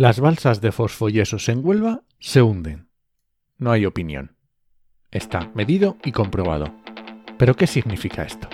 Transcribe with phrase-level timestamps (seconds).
[0.00, 2.88] Las balsas de fosfoyesos en Huelva se hunden.
[3.58, 4.34] No hay opinión.
[5.10, 6.74] Está medido y comprobado.
[7.36, 8.48] ¿Pero qué significa esto?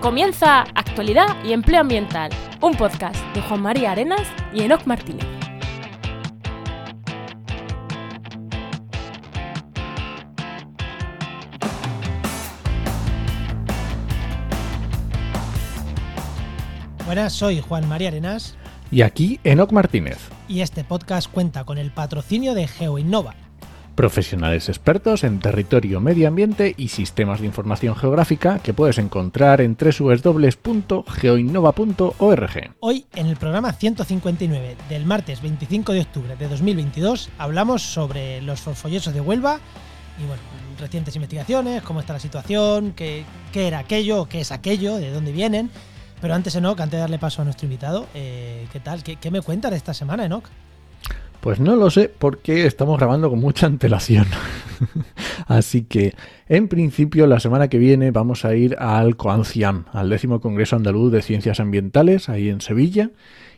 [0.00, 5.37] Comienza Actualidad y Empleo Ambiental, un podcast de Juan María Arenas y Enoc Martínez.
[17.08, 18.54] Buenas, soy Juan María Arenas
[18.90, 23.34] Y aquí Enoc Martínez, y este podcast cuenta con el patrocinio de GeoInnova.
[23.94, 29.74] profesionales expertos en territorio, medio ambiente y sistemas de información geográfica que puedes encontrar en
[29.74, 32.74] www.geoinnova.org.
[32.80, 38.60] Hoy, en el programa 159 del martes 25 de octubre de 2022, hablamos sobre los
[38.60, 39.60] fosfollesos de Huelva
[40.22, 40.42] y, bueno,
[40.78, 45.32] recientes investigaciones, cómo está la situación, qué, qué era aquello, qué es aquello, de dónde
[45.32, 45.70] vienen.
[46.20, 49.02] Pero antes, Enoch, antes de darle paso a nuestro invitado, eh, ¿qué tal?
[49.02, 50.44] ¿Qué, qué me cuentas de esta semana, Enoch?
[51.40, 54.26] Pues no lo sé porque estamos grabando con mucha antelación.
[55.46, 56.14] Así que,
[56.48, 61.12] en principio, la semana que viene vamos a ir al COANCIAM, al décimo Congreso Andaluz
[61.12, 63.10] de Ciencias Ambientales, ahí en Sevilla,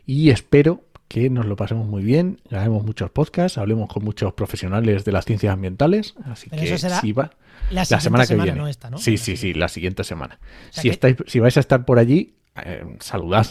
[0.05, 5.03] y espero que nos lo pasemos muy bien, grabemos muchos podcasts, hablemos con muchos profesionales
[5.03, 7.31] de las ciencias ambientales, así Pero que eso será va.
[7.71, 8.53] La, semana que viene.
[8.53, 8.97] no esta, ¿no?
[8.97, 10.39] Sí, sí, sí, la siguiente semana.
[10.69, 13.47] sea Si, que- estáis, si vais a estar por allí, eh, saludad,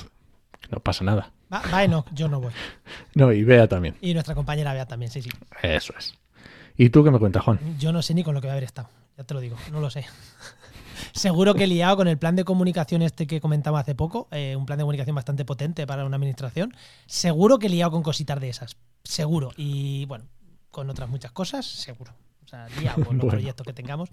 [0.71, 1.33] no pasa nada.
[1.53, 2.53] Va, va Enoch, yo no voy.
[3.15, 3.97] No, y Bea también.
[4.01, 5.31] Y nuestra compañera Bea también, sí, sí.
[5.63, 6.15] Eso es.
[6.77, 7.59] ¿Y tú qué me cuentas, Juan?
[7.79, 9.57] Yo no sé ni con lo que va a haber estado, ya te lo digo,
[9.73, 10.07] no lo sé.
[11.13, 14.55] Seguro que he liado con el plan de comunicación este que comentaba hace poco, eh,
[14.57, 16.75] un plan de comunicación bastante potente para una administración.
[17.07, 19.51] Seguro que he liado con cositas de esas, seguro.
[19.57, 20.27] Y bueno,
[20.71, 22.13] con otras muchas cosas, seguro.
[22.45, 23.31] O sea, liado con los Bueno.
[23.31, 24.09] proyectos que tengamos.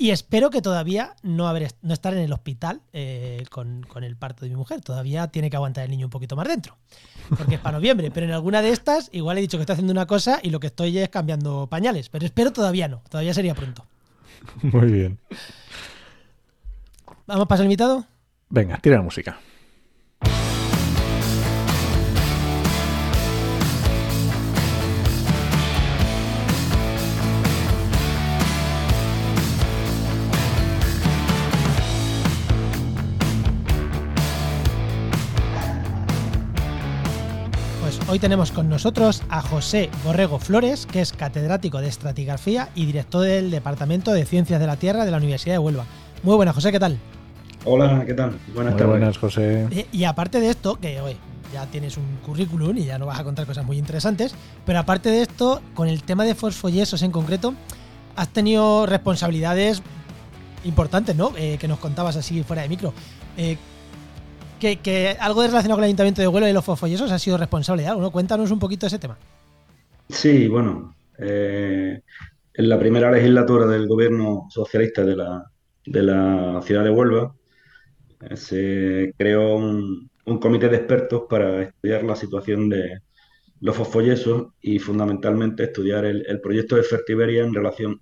[0.00, 4.16] Y espero que todavía no, haber, no estar en el hospital eh, con, con el
[4.16, 4.80] parto de mi mujer.
[4.80, 6.76] Todavía tiene que aguantar el niño un poquito más dentro.
[7.36, 8.12] Porque es para noviembre.
[8.12, 10.60] Pero en alguna de estas, igual he dicho que estoy haciendo una cosa y lo
[10.60, 12.08] que estoy es cambiando pañales.
[12.10, 13.02] Pero espero todavía no.
[13.10, 13.84] Todavía sería pronto.
[14.62, 15.18] Muy bien.
[17.26, 18.06] ¿Vamos para el invitado?
[18.48, 19.40] Venga, tira la música.
[38.08, 43.22] Hoy tenemos con nosotros a José Borrego Flores, que es catedrático de estratigrafía y director
[43.22, 45.84] del Departamento de Ciencias de la Tierra de la Universidad de Huelva.
[46.22, 46.98] Muy buenas, José, ¿qué tal?
[47.64, 48.38] Hola, ¿qué tal?
[48.54, 48.86] Buenas Muy tardes.
[48.98, 49.66] buenas, José.
[49.70, 51.16] Eh, Y aparte de esto, que oye,
[51.52, 55.10] ya tienes un currículum y ya no vas a contar cosas muy interesantes, pero aparte
[55.10, 57.54] de esto, con el tema de fosfoyesos en concreto,
[58.16, 59.82] has tenido responsabilidades
[60.64, 61.32] importantes, ¿no?
[61.36, 62.92] Eh, que nos contabas así fuera de micro.
[63.36, 63.56] Eh,
[64.58, 67.82] que, que algo relacionado con el Ayuntamiento de Huelva y los fosfoyesos ha sido responsable
[67.82, 68.10] de algo, ¿no?
[68.10, 69.16] Cuéntanos un poquito ese tema.
[70.08, 72.00] Sí, bueno, eh,
[72.54, 75.44] en la primera legislatura del gobierno socialista de la,
[75.84, 77.34] de la ciudad de Huelva
[78.20, 80.10] eh, se creó un,
[80.40, 83.00] comité de expertos para estudiar la situación de
[83.60, 88.00] los fosfoyesos y fundamentalmente estudiar el, proyecto de Fertiberia en relación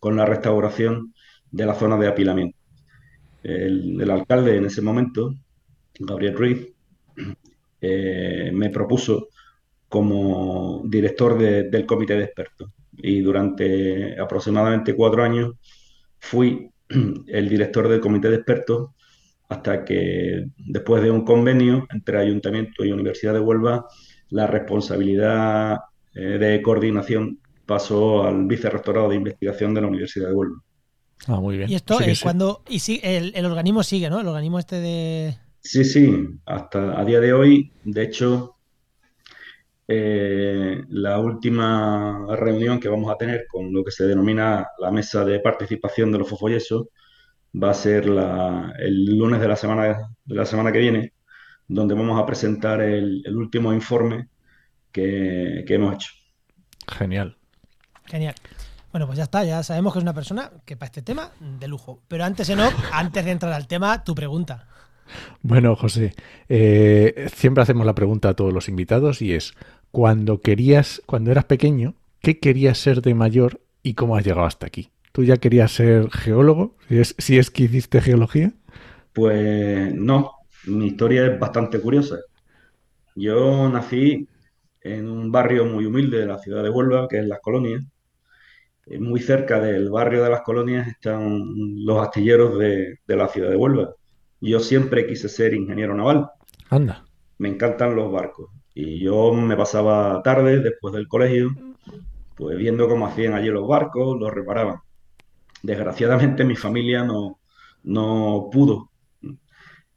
[0.00, 1.14] con la restauración
[1.50, 2.58] de la zona de apilamiento.
[3.42, 5.34] El alcalde en ese momento,
[6.00, 6.72] Gabriel Ruiz,
[7.80, 9.28] eh, me propuso
[9.88, 12.70] como director de- del comité de expertos.
[12.96, 15.52] Y durante aproximadamente cuatro años
[16.18, 16.70] fui
[17.26, 18.90] el director del comité de expertos
[19.48, 23.86] hasta que después de un convenio entre Ayuntamiento y Universidad de Huelva,
[24.30, 25.78] la responsabilidad
[26.14, 30.56] eh, de coordinación pasó al vicerrectorado de investigación de la Universidad de Huelva.
[31.26, 31.68] Ah, muy bien.
[31.68, 32.22] Y esto, Sí sí.
[32.22, 32.62] cuando.
[32.68, 34.20] Y sí, el, el organismo sigue, ¿no?
[34.20, 35.36] El organismo este de.
[35.62, 38.56] Sí, sí, hasta a día de hoy, de hecho,
[39.88, 45.24] eh, la última reunión que vamos a tener con lo que se denomina la mesa
[45.24, 46.86] de participación de los fosfoyesos
[47.62, 51.12] va a ser la- el lunes de la semana, de la semana que viene,
[51.66, 54.28] donde vamos a presentar el, el último informe
[54.92, 56.10] que, que hemos hecho.
[56.86, 57.36] Genial.
[58.06, 58.34] Genial.
[58.92, 61.68] Bueno, pues ya está, ya sabemos que es una persona que para este tema de
[61.68, 62.00] lujo.
[62.08, 64.66] Pero antes, Enoch, antes de entrar al tema, tu pregunta.
[65.42, 66.14] Bueno, José,
[66.48, 69.54] eh, siempre hacemos la pregunta a todos los invitados y es,
[69.90, 74.66] cuando querías, cuando eras pequeño, ¿qué querías ser de mayor y cómo has llegado hasta
[74.66, 74.90] aquí?
[75.12, 76.76] ¿Tú ya querías ser geólogo?
[77.18, 78.52] Si es, que hiciste geología.
[79.12, 80.32] Pues no,
[80.66, 82.18] mi historia es bastante curiosa.
[83.14, 84.28] Yo nací
[84.82, 87.82] en un barrio muy humilde de la ciudad de Huelva, que es Las Colonias.
[88.86, 91.52] Eh, Muy cerca del barrio de Las Colonias están
[91.84, 93.94] los astilleros de la ciudad de Huelva.
[94.40, 96.30] Yo siempre quise ser ingeniero naval.
[96.70, 97.04] Anda.
[97.38, 98.50] Me encantan los barcos.
[98.74, 101.50] Y yo me pasaba tarde después del colegio,
[102.36, 104.78] pues viendo cómo hacían allí los barcos, los reparaban.
[105.62, 107.40] Desgraciadamente mi familia no,
[107.82, 108.90] no pudo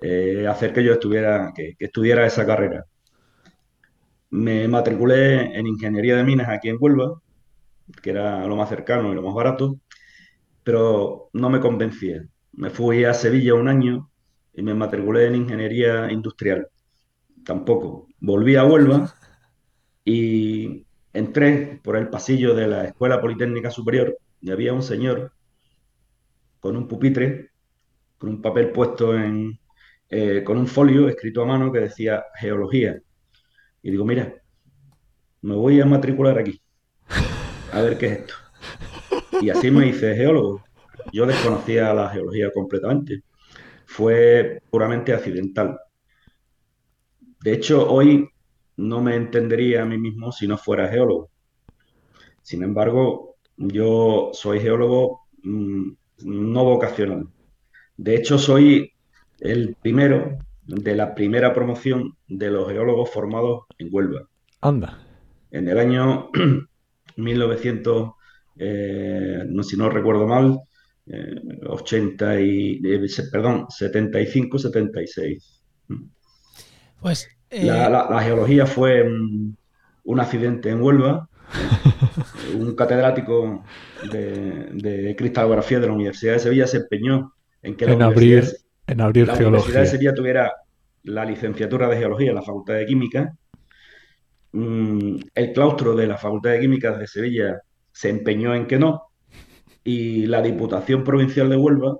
[0.01, 2.85] eh, hacer que yo estuviera, que, que estudiara esa carrera.
[4.31, 7.21] Me matriculé en ingeniería de minas aquí en Huelva,
[8.01, 9.77] que era lo más cercano y lo más barato,
[10.63, 12.25] pero no me convencía.
[12.53, 14.09] Me fui a Sevilla un año
[14.53, 16.67] y me matriculé en ingeniería industrial.
[17.43, 18.07] Tampoco.
[18.19, 19.13] Volví a Huelva
[20.05, 25.33] y entré por el pasillo de la Escuela Politécnica Superior y había un señor
[26.59, 27.51] con un pupitre,
[28.17, 29.59] con un papel puesto en,
[30.09, 32.99] eh, con un folio escrito a mano que decía geología.
[33.81, 34.33] Y digo, mira,
[35.41, 36.61] me voy a matricular aquí,
[37.71, 38.33] a ver qué es esto.
[39.41, 40.63] Y así me hice geólogo.
[41.11, 43.23] Yo desconocía la geología completamente.
[43.93, 45.79] Fue puramente accidental.
[47.43, 48.27] De hecho, hoy
[48.77, 51.29] no me entendería a mí mismo si no fuera geólogo.
[52.41, 55.91] Sin embargo, yo soy geólogo mm,
[56.23, 57.27] no vocacional.
[57.95, 58.93] De hecho, soy
[59.39, 64.27] el primero de la primera promoción de los geólogos formados en Huelva.
[64.61, 65.05] Anda.
[65.51, 66.31] En el año
[67.17, 68.11] 1900,
[68.57, 70.61] eh, no, si no recuerdo mal,
[71.67, 75.63] 80 y, eh, se- perdón, 75, 76.
[77.01, 79.55] Pues eh, La, la- la geología fue mm,
[80.05, 81.29] un accidente en Huelva.
[82.57, 83.63] Un catedrático
[84.11, 88.39] de, de cristalografía de la Universidad de Sevilla se empeñó en que la En universidad,
[88.39, 88.57] abrir,
[88.87, 89.85] en abrir la Universidad de.
[89.87, 90.51] Sevilla tuviera
[91.03, 93.35] la licenciatura de geología en la Facultad de Química.
[94.51, 97.61] Mm, el claustro de la Facultad de Químicas de Sevilla
[97.91, 99.01] se empeñó en que no.
[99.85, 101.97] Y la Diputación Provincial de Huelva,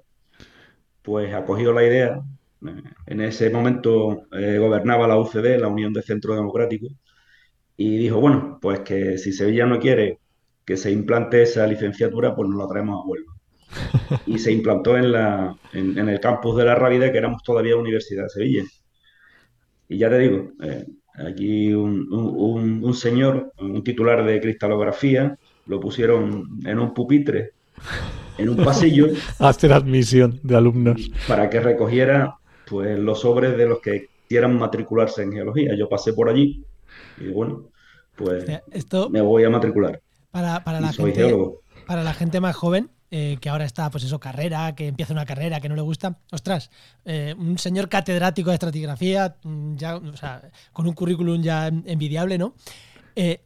[1.01, 2.21] pues acogió la idea.
[2.65, 6.87] Eh, En ese momento eh, gobernaba la UCD, la Unión de Centro Democrático,
[7.77, 10.19] y dijo, bueno, pues que si Sevilla no quiere
[10.65, 13.33] que se implante esa licenciatura, pues nos la traemos a Huelva.
[14.25, 17.77] Y se implantó en, la, en, en el campus de la Rábida, que éramos todavía
[17.77, 18.63] Universidad de Sevilla.
[19.87, 20.85] Y ya te digo, eh,
[21.15, 27.51] aquí un- un señor, un titular de cristalografía, lo pusieron en un pupitre,
[28.37, 29.07] en un pasillo,
[29.39, 31.09] Hacer admisión de alumnos.
[31.27, 32.35] para que recogiera
[32.67, 35.75] pues, los sobres de los que quieran matricularse en geología.
[35.77, 36.63] Yo pasé por allí
[37.19, 37.65] y bueno,
[38.15, 40.01] pues esto me voy a matricular.
[40.31, 41.61] para, para Y la soy gente geólogo.
[41.85, 45.25] para la gente más joven eh, que ahora está, pues eso, carrera, que empieza una
[45.25, 46.17] carrera que no le gusta.
[46.31, 46.71] Ostras,
[47.05, 50.41] eh, un señor catedrático de estratigrafía, mm, ya, o sea,
[50.71, 52.55] con un currículum ya envidiable, ¿no?
[53.15, 53.41] Eh,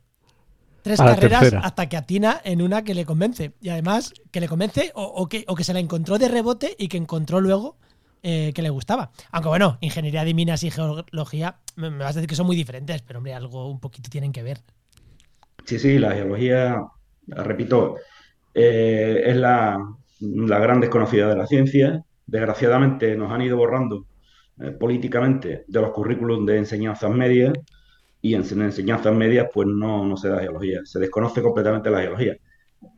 [0.88, 1.62] tres carreras tercera.
[1.62, 3.54] hasta que atina en una que le convence.
[3.62, 6.76] Y además, que le convence o, o que, o que se la encontró de rebote
[6.78, 7.78] y que encontró luego
[8.24, 9.12] eh, que le gustaba.
[9.32, 12.56] Aunque bueno, ingeniería de minas y geología, me, me vas a decir que son muy
[12.56, 14.62] diferentes, pero hombre, algo un poquito tienen que ver.
[15.66, 16.82] Sí, sí, la geología,
[17.28, 17.96] repito,
[18.54, 19.78] eh, es la,
[20.20, 22.04] la gran desconocida de la ciencia.
[22.26, 24.06] Desgraciadamente nos han ido borrando
[24.60, 27.54] eh, políticamente de los currículums de enseñanzas medias
[28.28, 32.02] y en, en enseñanzas medias pues no, no se da geología, se desconoce completamente la
[32.02, 32.36] geología.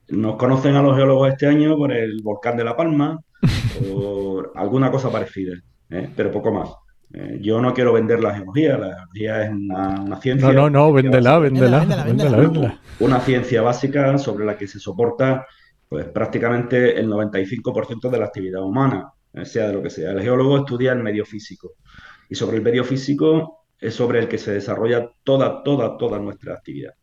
[0.09, 3.19] Nos conocen a los geólogos este año por el volcán de La Palma
[3.93, 5.53] o alguna cosa parecida,
[5.89, 6.09] ¿eh?
[6.15, 6.69] pero poco más.
[7.13, 10.47] Eh, yo no quiero vender la geología, la geología es una, una ciencia.
[10.51, 12.37] No, no, no, véndela, véndela, véndela.
[12.37, 12.79] véndela.
[12.99, 15.45] una ciencia básica sobre la que se soporta
[15.87, 20.11] pues, prácticamente el 95% de la actividad humana, eh, sea de lo que sea.
[20.11, 21.73] El geólogo estudia el medio físico
[22.29, 26.53] y sobre el medio físico es sobre el que se desarrolla toda, toda, toda nuestra
[26.53, 26.93] actividad.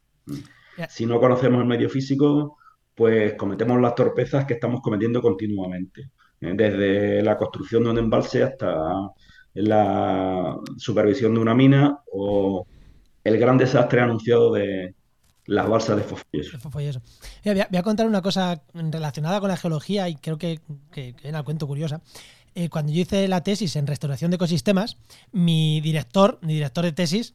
[0.76, 0.88] Ya.
[0.88, 2.58] Si no conocemos el medio físico,
[2.94, 8.42] pues cometemos las torpezas que estamos cometiendo continuamente, eh, desde la construcción de un embalse
[8.42, 9.10] hasta
[9.54, 12.66] la supervisión de una mina o
[13.24, 14.94] el gran desastre anunciado de
[15.46, 16.58] las balsas de fosfoyeso.
[16.58, 17.00] Fue- fue eso.
[17.44, 20.60] Mira, voy, a, contar una cosa relacionada con la geología y creo que,
[20.92, 21.14] que,
[21.44, 22.02] cuento curiosa.
[22.58, 24.96] Eh, cuando yo hice la tesis en restauración de ecosistemas,
[25.30, 27.34] mi director, mi director de tesis,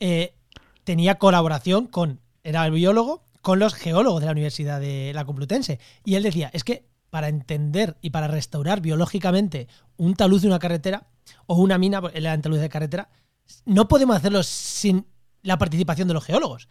[0.00, 0.36] eh,
[0.84, 5.80] tenía colaboración con, era el biólogo, con los geólogos de la Universidad de la Complutense.
[6.02, 9.68] Y él decía, es que para entender y para restaurar biológicamente
[9.98, 11.08] un talud de una carretera
[11.46, 13.10] o una mina, el talud de carretera,
[13.66, 15.04] no podemos hacerlo sin
[15.42, 16.68] la participación de los geólogos.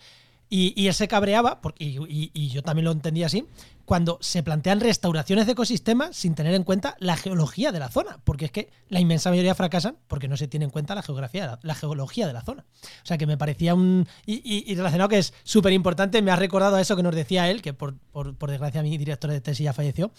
[0.56, 3.48] Y, y él se cabreaba, porque, y, yo también lo entendía así,
[3.86, 8.20] cuando se plantean restauraciones de ecosistemas sin tener en cuenta la geología de la zona,
[8.24, 11.58] porque es que la inmensa mayoría fracasan porque no se tiene en cuenta la geografía,
[11.64, 12.66] la, geología de la zona.
[12.84, 14.08] O sea que me parecía un...
[14.28, 17.64] Y, relacionado que es súper importante, me ha recordado a eso que nos decía él,
[17.64, 20.12] que por, por- desgracia mi director de tesis ya falleció,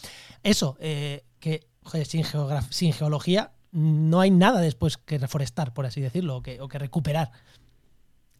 [0.43, 2.25] eso, eh, que joder, sin,
[2.71, 7.31] sin geología no hay nada después que reforestar, por así decirlo, o que recuperar.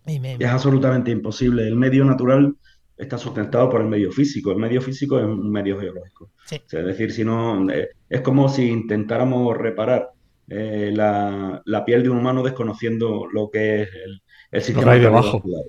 [0.07, 1.67] Es absolutamente imposible.
[1.67, 2.55] El medio natural
[2.97, 4.53] está sustentado por el medio físico.
[4.53, 6.31] El medio físico es un medio geológico.
[6.51, 10.11] es decir, si no, eh, es como si intentáramos reparar
[10.49, 15.65] eh, la, piel de un humano desconociendo lo que es el, el sistema cardiovascular.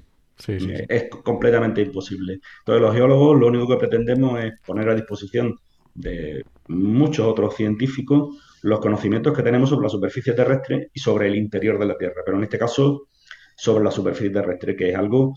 [0.47, 2.39] Eh, es completamente imposible.
[2.59, 5.55] Entonces, los geólogos lo único que pretendemos es poner a disposición
[5.93, 11.35] de muchos otros científicos los conocimientos que tenemos sobre la superficie terrestre y sobre el
[11.35, 12.21] interior de la Tierra.
[12.25, 13.07] Pero en este caso,
[13.55, 15.35] sobre la superficie terrestre, que es algo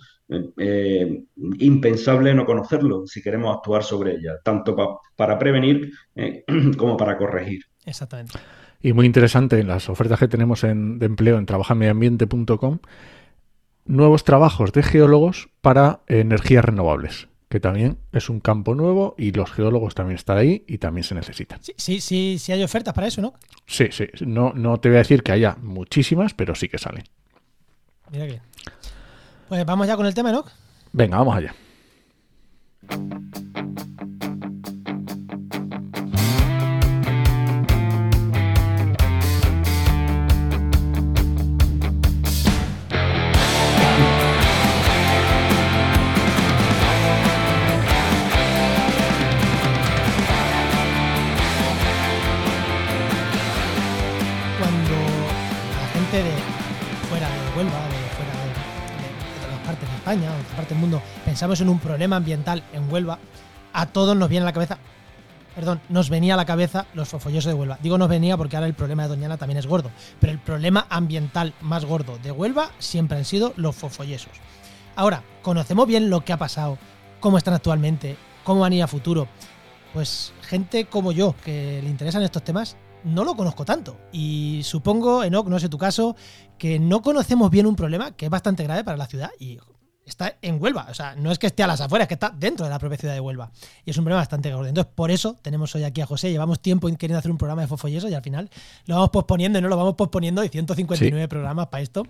[0.58, 1.24] eh,
[1.58, 4.76] impensable no conocerlo si queremos actuar sobre ella, tanto
[5.16, 6.44] para prevenir eh,
[6.76, 7.64] como para corregir.
[7.84, 8.38] Exactamente.
[8.80, 12.78] Y muy interesante en las ofertas que tenemos en, de empleo en trabajarmedioambiente.com,
[13.86, 19.50] nuevos trabajos de geólogos para energías renovables que también es un campo nuevo y los
[19.50, 21.62] geólogos también están ahí y también se necesitan.
[21.62, 23.34] Sí, sí, sí, sí hay ofertas para eso, ¿no?
[23.66, 24.06] Sí, sí.
[24.26, 27.04] No, no te voy a decir que haya muchísimas, pero sí que salen.
[28.10, 28.40] Mira que.
[29.48, 30.44] Pues vamos ya con el tema, ¿no?
[30.92, 31.54] Venga, vamos allá.
[60.08, 63.18] España, de otras partes del mundo, pensamos en un problema ambiental en Huelva,
[63.74, 64.78] a todos nos viene a la cabeza,
[65.54, 67.78] perdón, nos venía a la cabeza los fofollosos de Huelva.
[67.82, 70.86] Digo nos venía porque ahora el problema de Doñana también es gordo, pero el problema
[70.88, 74.32] ambiental más gordo de Huelva siempre han sido los fofollesos.
[74.96, 76.78] Ahora, conocemos bien lo que ha pasado,
[77.20, 79.28] cómo están actualmente, cómo van a ir a futuro.
[79.92, 83.98] Pues gente como yo, que le interesan estos temas, no lo conozco tanto.
[84.10, 86.16] Y supongo, Enoch, no sé tu caso,
[86.56, 89.58] que no conocemos bien un problema que es bastante grave para la ciudad y
[90.10, 90.86] está en Huelva.
[90.90, 92.78] O sea, no es que esté a las afueras, es que está dentro de la
[92.78, 93.50] propia ciudad de Huelva.
[93.84, 94.68] Y es un problema bastante grave.
[94.68, 96.30] Entonces, por eso tenemos hoy aquí a José.
[96.30, 98.50] Llevamos tiempo queriendo hacer un programa de Fofo y eso, y al final
[98.86, 100.42] lo vamos posponiendo y no lo vamos posponiendo.
[100.44, 102.06] Y 159 programas para esto.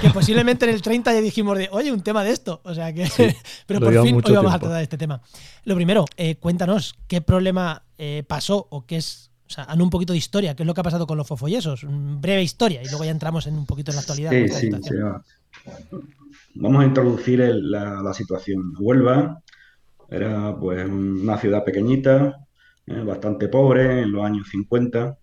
[0.00, 2.60] Que posiblemente en el 30 ya dijimos de, oye, un tema de esto.
[2.64, 3.06] O sea que.
[3.66, 5.20] pero por fin hoy vamos a tratar este tema.
[5.64, 10.12] Lo primero, eh, cuéntanos qué problema eh, pasó o qué es o sea, un poquito
[10.12, 13.04] de historia, qué es lo que ha pasado con los fofollesos, breve historia, y luego
[13.04, 14.30] ya entramos en un poquito en la actualidad.
[14.30, 14.94] Sí, sí, sí,
[16.54, 18.72] Vamos a introducir la, situación.
[18.78, 19.42] Huelva
[20.08, 22.36] era pues una ciudad pequeñita,
[22.86, 25.18] eh, bastante pobre en los años 50,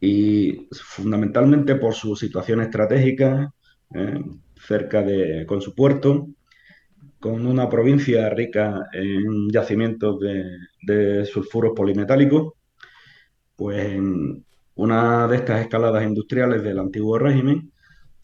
[0.00, 3.52] y fundamentalmente por su situación estratégica,
[3.94, 4.22] eh,
[4.56, 6.28] cerca de, con su puerto,
[7.18, 10.44] con una provincia rica en yacimientos de,
[10.82, 12.52] de sulfuros polimetálicos,
[13.56, 14.44] pues en
[14.76, 17.72] una de estas escaladas industriales del antiguo régimen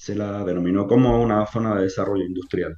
[0.00, 2.74] se la denominó como una zona de desarrollo industrial.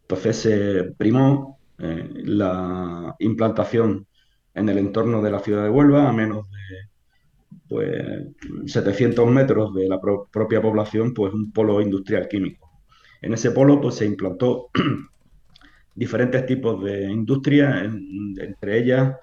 [0.00, 4.06] Entonces se primó eh, la implantación
[4.54, 9.88] en el entorno de la ciudad de Huelva, a menos de pues, 700 metros de
[9.88, 12.70] la propia población, pues un polo industrial químico.
[13.20, 14.70] En ese polo pues, se implantó
[15.94, 19.16] diferentes tipos de industrias, entre ellas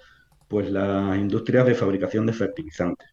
[0.48, 3.08] pues las industrias de fabricación de fertilizantes.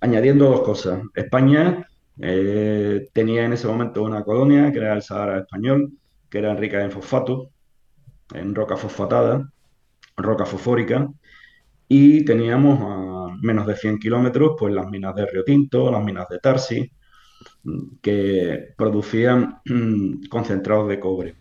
[0.00, 1.02] Añadiendo dos cosas.
[1.14, 1.88] España
[2.20, 5.92] eh, tenía en ese momento una colonia, que era el Sahara español,
[6.30, 7.50] que era rica en fosfato,
[8.34, 9.50] en roca fosfatada,
[10.16, 11.08] roca fosfórica,
[11.88, 16.28] y teníamos a menos de 100 kilómetros pues las minas de Río Tinto, las minas
[16.28, 16.92] de Tarsi,
[18.02, 19.60] que producían
[20.30, 21.36] concentrados de cobre.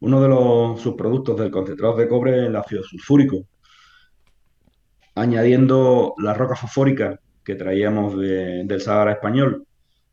[0.00, 3.46] Uno de los subproductos del concentrado de cobre es el ácido sulfúrico.
[5.14, 9.64] Añadiendo la roca fosfórica que traíamos del Sahara español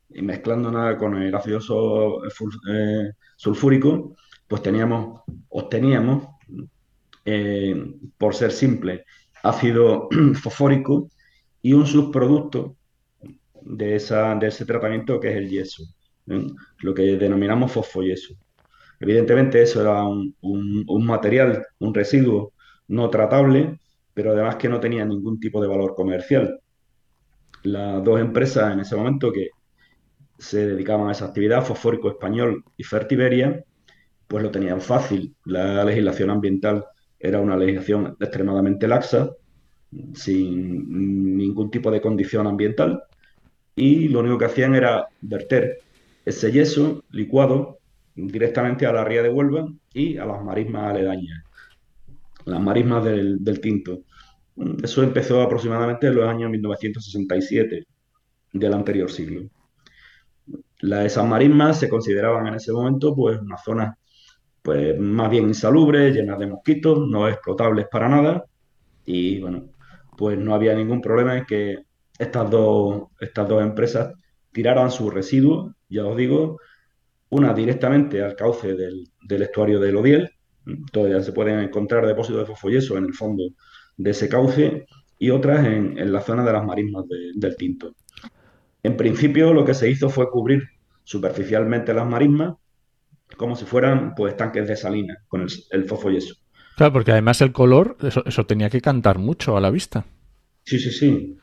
[0.08, 1.58] y mezclándola con el ácido
[2.70, 4.14] eh, sulfúrico,
[4.46, 6.28] pues teníamos, obteníamos,
[7.24, 7.74] eh,
[8.16, 9.04] por ser simple,
[9.42, 10.08] ácido
[10.40, 11.10] fosfórico
[11.60, 12.76] y un subproducto
[13.62, 15.82] de, ese tratamiento que es el yeso,
[16.28, 16.46] ¿eh?
[16.82, 18.34] lo que denominamos fosfoyeso.
[19.00, 22.52] Evidentemente eso era un, material, un residuo
[22.86, 23.80] no tratable,
[24.12, 26.60] pero además que no tenía ningún tipo de valor comercial.
[27.64, 29.50] Las dos empresas en ese momento que
[30.38, 33.64] se dedicaban a esa actividad, Fosfórico Español y Fertiberia,
[34.26, 35.34] pues lo tenían fácil.
[35.44, 36.84] La legislación ambiental
[37.18, 39.30] era una legislación extremadamente laxa,
[40.14, 43.02] sin ningún tipo de condición ambiental,
[43.76, 45.78] y lo único que hacían era verter
[46.24, 47.78] ese yeso licuado
[48.14, 51.44] directamente a la ría de Huelva y a las marismas aledañas,
[52.44, 54.02] las marismas del, Tinto.
[54.82, 57.86] Eso empezó aproximadamente en los años 1967
[58.52, 59.48] del anterior siglo.
[60.80, 63.98] Las, esas marismas se consideraban en ese momento pues una zona
[64.62, 68.44] pues más bien insalubre, llena de mosquitos, no explotables para nada
[69.04, 69.74] y bueno,
[70.16, 71.84] pues no había ningún problema en que
[72.18, 74.14] estas dos, estas dos empresas
[74.52, 76.58] tiraran sus residuos, ya os digo,
[77.30, 80.30] una directamente al cauce del, estuario del Odiel,
[80.92, 83.42] todavía se pueden encontrar depósitos de fosfoyeso en el fondo
[83.96, 84.86] de ese cauce
[85.18, 87.94] y otras en, la zona de las marismas del Tinto.
[88.82, 90.62] En principio lo que se hizo fue cubrir
[91.04, 92.54] superficialmente las marismas
[93.36, 96.34] como si fueran pues tanques de salina con el, el fosfoyeso.
[96.76, 100.04] Claro, porque además el color, eso, tenía que cantar mucho a la vista.
[100.64, 101.38] Sí, sí, sí.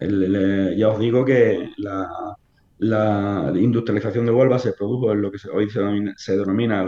[0.00, 5.68] ya os digo que la, industrialización de Huelva se produjo en lo que hoy
[6.16, 6.84] se denomina,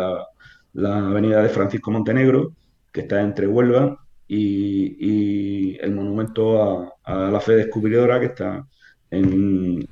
[0.73, 2.53] la, avenida de Francisco Montenegro,
[2.93, 8.67] que está entre Huelva y, el monumento a, la fe descubridora, que está
[9.11, 9.89] en,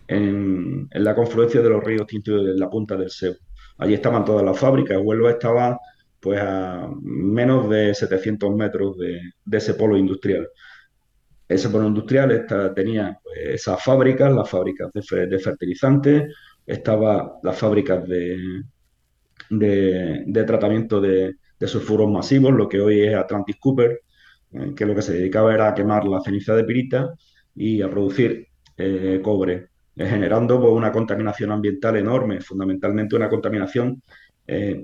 [0.91, 3.35] la confluencia de los ríos Tinto y de la punta del Seo.
[3.79, 4.99] Allí estaban todas las fábricas.
[5.03, 5.79] Huelva estaba
[6.21, 9.21] pues a menos de 700 metros de,
[9.53, 10.49] ese polo industrial.
[11.49, 16.35] Ese polo industrial tenía pues, esas fábricas, las fábricas de, fertilizantes,
[16.67, 18.65] estaba las fábricas de,
[19.51, 24.01] de, tratamiento de, sulfuros masivos, lo que hoy es Atlantic Cooper,
[24.57, 27.15] eh, que lo que se dedicaba era a quemar la ceniza de pirita
[27.55, 34.03] y a producir eh, cobre, eh, generando pues, una contaminación ambiental enorme, fundamentalmente una contaminación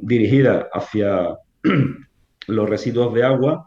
[0.00, 1.36] dirigida hacia
[2.48, 3.64] los residuos de agua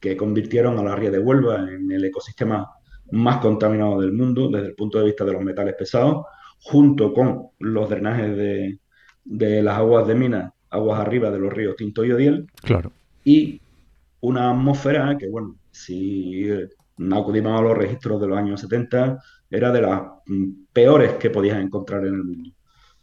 [0.00, 2.66] que convirtieron a la ría de Huelva en el ecosistema
[3.10, 6.24] más contaminado del mundo desde el punto de vista de los metales pesados,
[6.60, 12.04] junto con los drenajes de, las aguas de minas, aguas arriba de los ríos Tinto
[12.04, 12.46] y Odiel.
[12.62, 12.90] Claro.
[13.24, 13.60] Y
[14.24, 16.48] una atmósfera que, bueno, si
[17.12, 19.18] acudimos a los registros de los años 70,
[19.50, 20.02] era de las
[20.72, 22.50] peores que podías encontrar en el mundo.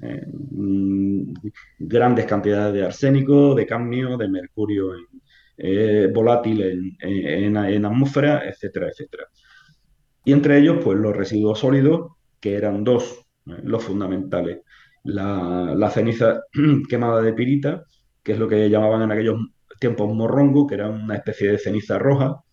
[0.04, 1.34] Eh, mm,
[1.80, 4.94] grandes cantidades de arsénico, de cadmio, de mercurio
[5.58, 9.26] eh, volátil en, en, atmósfera, etcétera, etcétera.
[10.26, 14.62] Y entre ellos, pues los residuos sólidos, que eran dos, eh, los fundamentales.
[15.04, 16.42] La, ceniza
[16.90, 17.86] quemada de pirita,
[18.24, 19.40] que es lo que llamaban en aquellos
[19.82, 22.44] tiempos morrongo, que era una especie de ceniza roja,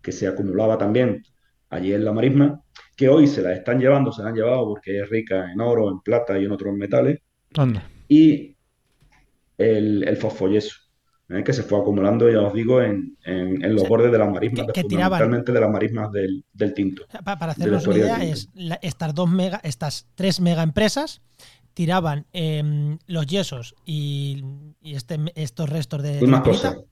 [0.00, 1.24] que se acumulaba también
[1.70, 2.62] allí en la marisma,
[2.96, 5.90] que hoy se la están llevando, se la han llevado porque es rica en oro,
[5.90, 7.18] en plata y en otros metales.
[8.06, 8.56] Y
[9.58, 10.76] el, el fosfoyeso,
[11.30, 11.42] ¿eh?
[11.42, 15.60] que se fue acumulando, ya os digo, en, los bordes de las marismas, fundamentalmente de
[15.60, 17.02] las marismas del, tinto.
[17.24, 18.48] Para, hacernos una idea, es
[18.82, 21.22] estas dos mega, estas tres mega empresas
[21.78, 24.42] tiraban em, los yesos y,
[24.82, 26.18] este, estos restos de,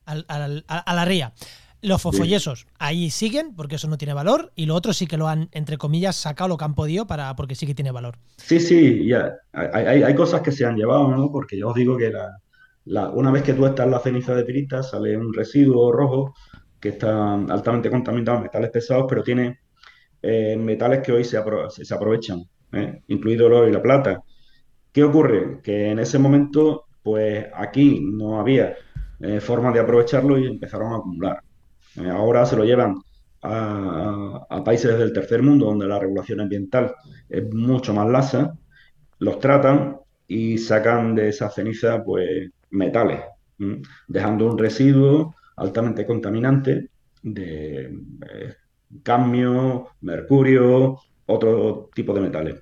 [0.07, 1.33] a la ría.
[1.83, 5.27] Los fosfoyesos ahí siguen porque eso no tiene valor y lo otro sí que lo
[5.27, 8.19] han, entre comillas, sacado lo que han podido para, porque sí que tiene valor.
[8.37, 9.35] Sí, sí, ya.
[9.53, 11.33] Hay, hay, cosas que se han llevado, ¿no?
[11.33, 12.13] Porque yo os digo que
[12.85, 16.33] la, una vez que tú estás en la ceniza de pirita sale un residuo rojo
[16.79, 19.59] que está altamente contaminado, metales pesados, pero tiene
[20.23, 23.03] eh, metales que hoy se, se aprovechan, ¿eh?
[23.09, 24.23] incluido el oro y la plata.
[24.97, 25.61] ¿Qué ocurre?
[25.63, 28.77] Que en ese momento, pues aquí no había
[29.21, 31.43] eh, forma de aprovecharlo y empezaron a acumular.
[31.97, 33.03] Eh, ahora se lo llevan
[33.43, 36.95] a, países del tercer mundo donde la regulación ambiental
[37.29, 38.55] es mucho más laxa,
[39.19, 43.21] los tratan y sacan de esa ceniza pues metales,
[44.09, 46.89] dejando un residuo altamente contaminante
[47.23, 47.83] de
[48.31, 48.55] eh,
[49.03, 52.61] cadmio, mercurio, otro tipo de metales.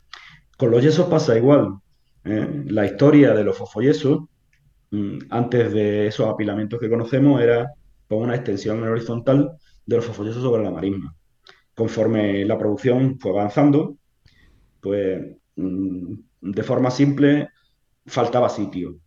[0.59, 1.79] Con los yesos pasa igual.
[2.25, 2.65] ¿Eh?
[2.67, 4.25] La historia de los fosfoyesos,
[4.91, 7.73] mm, antes de esos apilamientos que conocemos, era
[8.09, 9.53] con una extensión en horizontal
[9.87, 11.15] de los fosfoyesos sobre la marisma.
[11.75, 13.97] Conforme la producción fue avanzando,
[14.81, 15.23] pues
[15.57, 17.49] mm, de forma simple
[18.07, 18.99] faltaba sitio.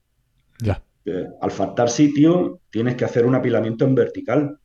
[0.60, 0.84] Ya.
[1.06, 4.60] Eh, al faltar sitio, tienes que hacer un apilamiento en vertical,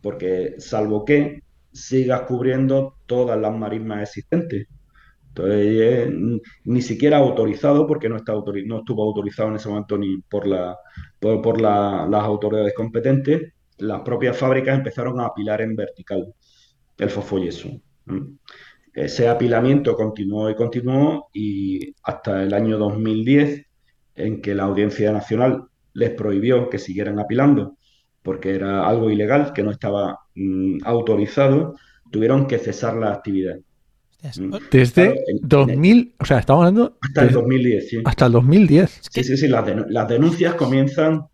[0.00, 4.68] porque salvo que sigas cubriendo todas las marismas existentes.
[5.36, 6.12] Entonces,
[6.64, 10.76] ni siquiera autorizado, porque no, está no estuvo autorizado en ese momento ni por, la,
[11.18, 16.32] por, las autoridades competentes, las propias fábricas empezaron a apilar en vertical
[16.98, 17.68] el fosfoyeso.
[18.92, 23.66] Ese apilamiento continuó y continuó y hasta el año 2010,
[24.14, 27.76] en que la Audiencia Nacional les prohibió que siguieran apilando
[28.24, 31.74] porque era algo ilegal, que no estaba mm, autorizado,
[32.10, 33.58] tuvieron que cesar la actividad.
[34.38, 34.54] Mm.
[34.70, 36.96] Desde 2000, o sea, estamos hablando...
[37.00, 38.02] Hasta el 2010, sí.
[38.04, 39.00] Hasta el 2010.
[39.10, 41.26] Sí, sí, sí, las denuncias comienzan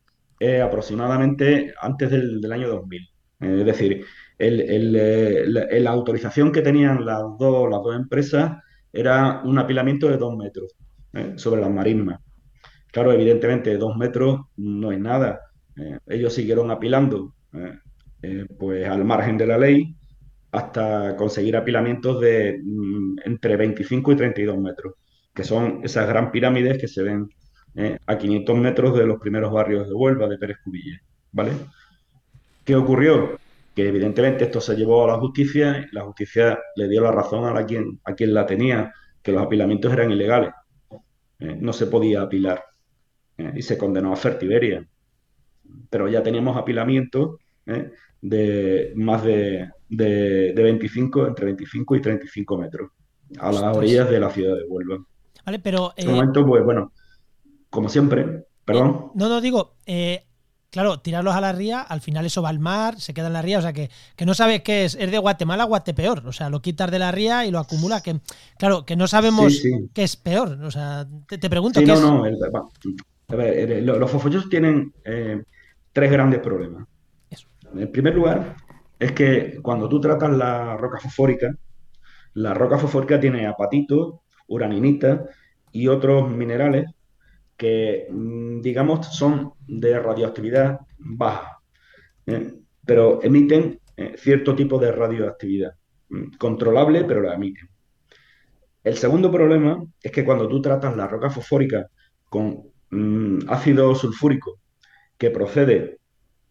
[0.64, 3.10] aproximadamente antes del, año 2000.
[3.40, 4.04] es decir,
[4.38, 8.52] la, autorización que tenían las dos, las dos empresas
[8.92, 10.74] era un apilamiento de dos metros
[11.36, 12.20] sobre las marismas.
[12.90, 15.40] Claro, evidentemente dos metros no es nada.
[16.06, 17.34] ellos siguieron apilando
[18.58, 19.94] pues al margen de la ley
[20.52, 24.94] hasta conseguir apilamientos de mm, entre 25 y 32 metros,
[25.34, 27.28] que son esas gran pirámides que se ven
[27.76, 31.00] eh, a 500 metros de los primeros barrios de Huelva, de Pérez Cubille,
[31.32, 31.52] ¿vale?
[32.64, 33.38] ¿Qué ocurrió?
[33.74, 37.44] Que evidentemente esto se llevó a la justicia, y la justicia le dio la razón
[37.44, 40.50] a, la quien, a quien la tenía, que los apilamientos eran ilegales,
[41.38, 42.64] eh, no se podía apilar,
[43.38, 44.84] eh, y se condenó a Fertiberia.
[45.88, 47.36] Pero ya teníamos apilamientos
[48.20, 52.90] de más de, de, 25, entre 25 y 35 metros,
[53.38, 55.04] a las orillas de la ciudad de Huelva.
[55.44, 55.92] Vale, pero...
[55.96, 56.92] En este momento, pues bueno,
[57.70, 59.12] como siempre, perdón.
[59.14, 60.24] no, no, digo, eh,
[60.70, 63.42] claro, tirarlos a la ría, al final eso va al mar, se queda en la
[63.42, 66.50] ría, o sea que, que no sabes qué es, es de Guatemala Guatepeor, o sea,
[66.50, 68.20] lo quitas de la ría y lo acumula, que
[68.58, 69.62] claro, que no sabemos
[69.94, 71.80] qué es peor, o sea, te, pregunto...
[71.80, 72.24] Sí, no, no,
[73.28, 75.42] a ver, los fofollos tienen eh,
[75.92, 76.86] tres grandes problemas.
[77.74, 78.56] En primer lugar,
[78.98, 81.54] es que cuando tú tratas la roca fosfórica,
[82.34, 85.24] la roca fosfórica tiene apatito, uraninita
[85.72, 86.90] y otros minerales
[87.56, 91.58] que, mm, digamos, son de radioactividad baja,
[92.26, 92.54] ¿eh?
[92.84, 95.72] pero emiten eh, cierto tipo de radioactividad,
[96.08, 97.68] mm, controlable, pero la emiten.
[98.82, 101.88] El segundo problema es que cuando tú tratas la roca fosfórica
[102.28, 104.60] con mm, ácido sulfúrico
[105.18, 105.99] que procede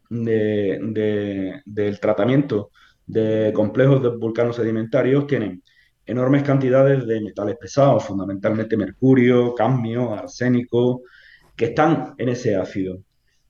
[0.09, 2.71] del tratamiento
[3.05, 5.63] de complejos de vulcanos sedimentarios tienen
[6.05, 11.01] enormes cantidades de metales pesados, fundamentalmente mercurio, cadmio, arsénico,
[11.55, 12.99] que están en ese ácido.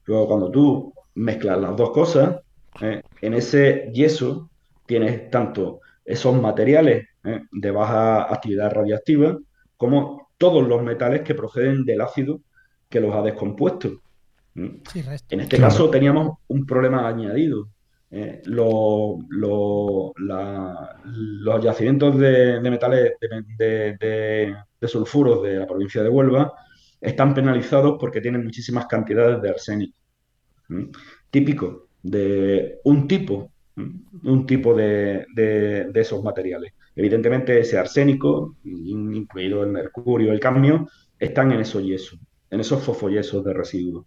[0.06, 2.38] Luego, cuando tú mezclas las dos cosas,
[2.82, 4.50] eh, en ese yeso
[4.86, 9.38] tienes tanto esos materiales eh, de baja actividad radiactiva
[9.78, 12.42] como todos los metales que proceden del ácido
[12.90, 14.02] que los ha descompuesto
[14.56, 17.70] en este caso teníamos un problema añadido.
[18.12, 19.34] Eh, los
[21.64, 23.14] yacimientos de, metales
[23.58, 24.56] de,
[24.88, 26.52] sulfuros de la provincia de Huelva
[27.00, 29.98] están penalizados porque tienen muchísimas cantidades de arsénico.
[31.30, 35.26] Típico de un tipo, un tipo de,
[35.94, 36.74] esos materiales.
[36.96, 43.44] Evidentemente ese arsénico, incluido el mercurio, el cadmio, están en esos yesos, en esos fosfoyesos
[43.44, 44.06] de residuos.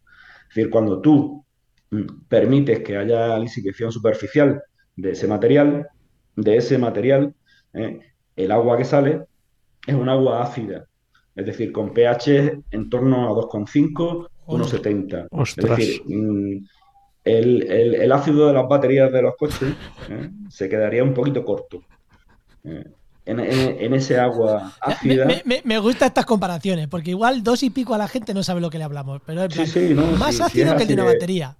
[0.52, 1.42] Es decir, cuando tú
[1.90, 4.62] mm, permites que haya lisificación superficial
[4.94, 5.88] de ese material,
[6.36, 7.34] de ese material,
[7.72, 8.00] eh,
[8.36, 9.24] el agua que sale
[9.86, 10.86] es un agua ácida,
[11.34, 15.26] es decir, con pH en torno a 2,5, 1,70.
[15.32, 16.66] Es decir, mm,
[17.24, 19.74] el, ácido de las baterías de los coches
[20.10, 21.82] eh, se quedaría un poquito corto.
[22.64, 22.84] Eh,
[23.24, 25.28] en, ese agua ácida.
[25.64, 28.70] Me, gustan estas comparaciones, porque igual dos y pico a la gente no sabe lo
[28.70, 31.56] que le hablamos, pero es más ácido que el de una batería.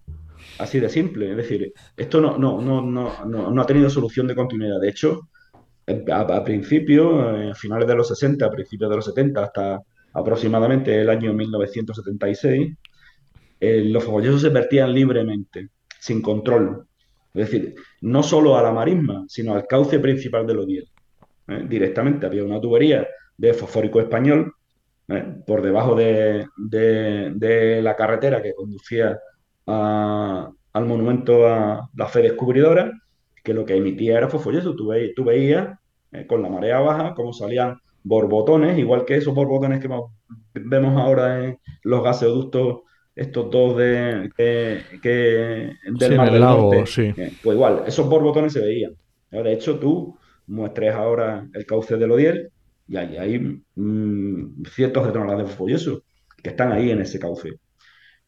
[0.58, 4.34] Así de simple, es decir, esto no, no, no, no, no ha tenido solución de
[4.34, 4.80] continuidad.
[4.80, 5.28] De hecho,
[6.10, 9.80] a, principios, a finales de los 60, a principios de los 70, hasta
[10.14, 12.76] aproximadamente el año 1976,
[13.60, 16.86] eh, los fogollosos se vertían libremente, sin control.
[17.34, 20.91] Es decir, no solo a la marisma, sino al cauce principal del Odiel.
[21.48, 21.64] ¿Eh?
[21.68, 22.26] directamente.
[22.26, 24.54] Había una tubería de fosfórico español
[25.08, 25.24] ¿eh?
[25.46, 26.46] por debajo de,
[27.82, 29.18] la carretera que conducía
[29.66, 32.90] al monumento a la fe descubridora,
[33.42, 34.74] que lo que emitía era fosfoyeso.
[34.74, 35.78] Tú, tú veías
[36.12, 36.26] ¿eh?
[36.26, 39.88] con la marea baja cómo salían borbotones, igual que esos borbotones que
[40.54, 42.80] vemos ahora en los gaseoductos
[43.14, 47.12] estos dos de, que, del mar del lago, sí.
[47.42, 48.94] Pues igual, esos borbotones se veían.
[49.30, 50.16] De hecho, tú
[50.52, 52.50] muestres ahora el cauce del Odiel
[52.86, 56.04] y hay, hay mm, cientos de toneladas de fosfoyeso
[56.42, 57.50] que están ahí en ese cauce.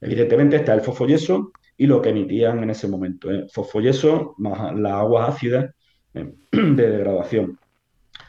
[0.00, 3.46] Evidentemente está el fosfoyeso y lo que emitían en ese momento, ¿eh?
[3.52, 5.74] fosfoyeso más las aguas ácidas
[6.14, 6.32] ¿eh?
[6.52, 7.58] de degradación.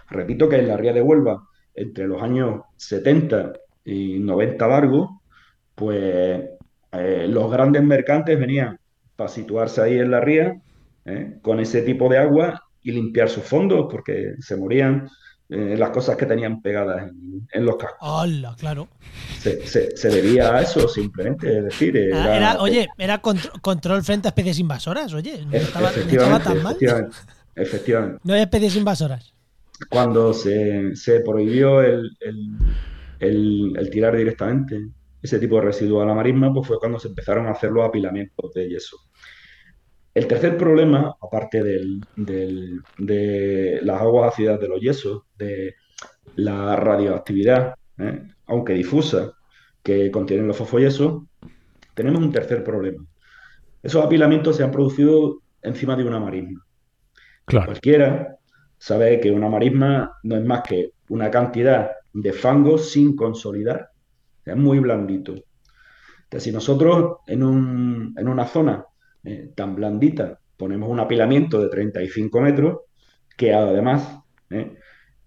[0.10, 3.54] Repito que en la ría de Huelva, entre los años 70
[3.86, 5.10] y 90 largos,
[5.74, 6.44] pues
[6.92, 8.80] eh, los grandes mercantes venían
[9.16, 10.62] para situarse ahí en la ría
[11.06, 11.38] ¿eh?
[11.42, 15.10] con ese tipo de agua y limpiar sus fondos porque se morían
[15.50, 17.12] eh, las cosas que tenían pegadas
[17.52, 18.00] en, los cascos.
[18.02, 18.88] ¡Hala, claro!
[19.40, 21.98] Se, debía a eso simplemente, es decir...
[21.98, 26.78] Era, oye, era control frente a especies invasoras, oye, no estaba, tan mal.
[27.56, 29.34] Efectivamente, No hay especies invasoras.
[29.90, 30.94] Cuando se,
[31.26, 32.16] prohibió el,
[33.20, 34.80] el, tirar directamente
[35.24, 37.84] ese tipo de residuos a la marisma, pues fue cuando se empezaron a hacer los
[37.84, 38.98] apilamientos de yeso.
[40.16, 45.76] El tercer problema, aparte del- del- de las aguas ácidas de los yesos, de
[46.38, 48.24] la radioactividad, ¿eh?
[48.48, 49.34] aunque difusa,
[49.84, 51.24] que contienen los fosfoyesos,
[51.94, 53.06] tenemos un tercer problema.
[53.84, 56.66] Esos apilamientos se han producido encima de una marisma.
[57.46, 57.68] Claro.
[57.68, 58.38] Cualquiera
[58.78, 63.90] sabe que una marisma no es más que una cantidad de fango sin consolidar.
[64.46, 65.34] Es muy blandito.
[66.24, 68.84] Entonces, si nosotros en, un- en una zona
[69.26, 72.80] eh, tan blandita ponemos un apilamiento de 35 metros,
[73.38, 74.78] que además eh,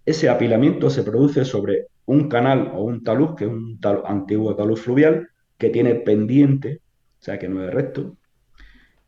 [0.05, 4.77] ese apilamiento se produce sobre un canal o un talud, que es un antiguo talud
[4.77, 6.81] fluvial, que tiene pendiente,
[7.21, 8.17] o sea que no es recto,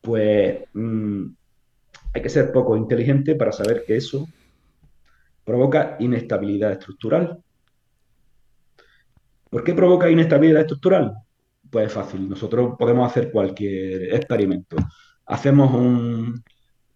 [0.01, 1.27] pues mm,
[2.13, 4.29] hay que ser poco inteligente para saber que eso
[5.45, 7.43] provoca inestabilidad estructural.
[9.49, 11.15] ¿Por qué provoca inestabilidad estructural?
[11.71, 14.77] Pues es fácil, nosotros podemos hacer cualquier experimento.
[15.27, 16.43] Hacemos un,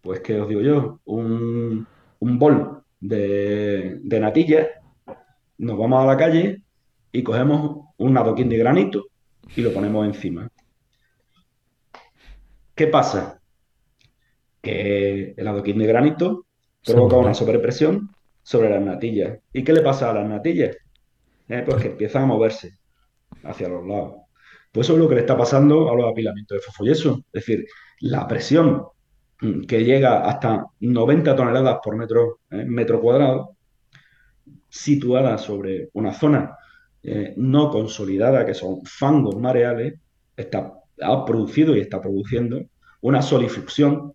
[0.01, 0.99] pues, ¿qué os digo yo?
[1.05, 1.87] Un,
[2.19, 4.67] un bol de, de natillas,
[5.57, 6.61] nos vamos a la calle
[7.11, 9.05] y cogemos un adoquín de granito
[9.55, 10.49] y lo ponemos encima.
[12.75, 13.39] ¿Qué pasa?
[14.61, 16.47] Que el adoquín de granito
[16.85, 18.09] provoca una sobrepresión
[18.43, 19.39] sobre las natillas.
[19.53, 20.75] ¿Y qué le pasa a las natillas?
[21.47, 22.77] Eh, pues que empiezan a moverse
[23.43, 24.24] hacia los lados.
[24.75, 27.23] Pues eso es lo que le está pasando a los apilamientos de fosfoyeso.
[27.31, 27.65] Es decir,
[28.01, 28.83] la presión
[29.65, 33.55] que llega hasta 90 toneladas por metro, eh, metro cuadrado,
[34.67, 36.57] situada sobre una zona
[37.03, 39.93] eh, no consolidada, que son fangos mareales,
[40.35, 42.61] está, ha producido y está produciendo
[42.99, 44.11] una solifluxión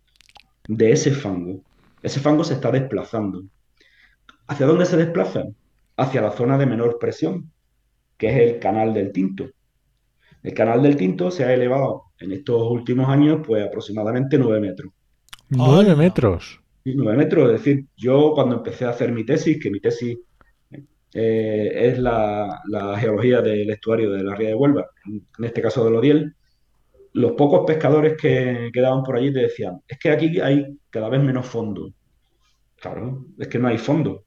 [0.67, 1.63] de ese fango.
[2.03, 3.45] Ese fango se está desplazando.
[4.45, 5.43] ¿Hacia dónde se desplaza?
[5.97, 7.51] Hacia la zona de menor presión,
[8.15, 9.49] que es el canal del Tinto.
[10.43, 14.91] El canal del Tinto se ha elevado en estos últimos años pues aproximadamente 9 metros.
[15.49, 15.95] Nueve Hola.
[15.95, 16.59] metros.
[16.83, 20.17] Y 9 metros, es decir, yo cuando empecé a hacer mi tesis, que mi tesis
[21.13, 25.83] eh, es la, la geología del estuario de la ría de Huelva, en este caso
[25.85, 26.35] del Odiel,
[27.13, 31.21] los pocos pescadores que quedaban por allí te decían, es que aquí hay cada vez
[31.21, 31.91] menos fondo.
[32.77, 34.23] Claro, es que no hay fondo.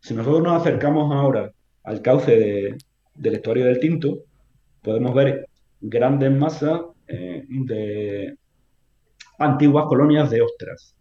[0.00, 1.52] Si nosotros nos acercamos ahora
[1.84, 2.76] al cauce de-
[3.14, 4.20] del estuario del Tinto,
[4.82, 5.48] podemos ver
[5.80, 8.36] grandes masas eh, de
[9.38, 10.94] antiguas colonias de ostras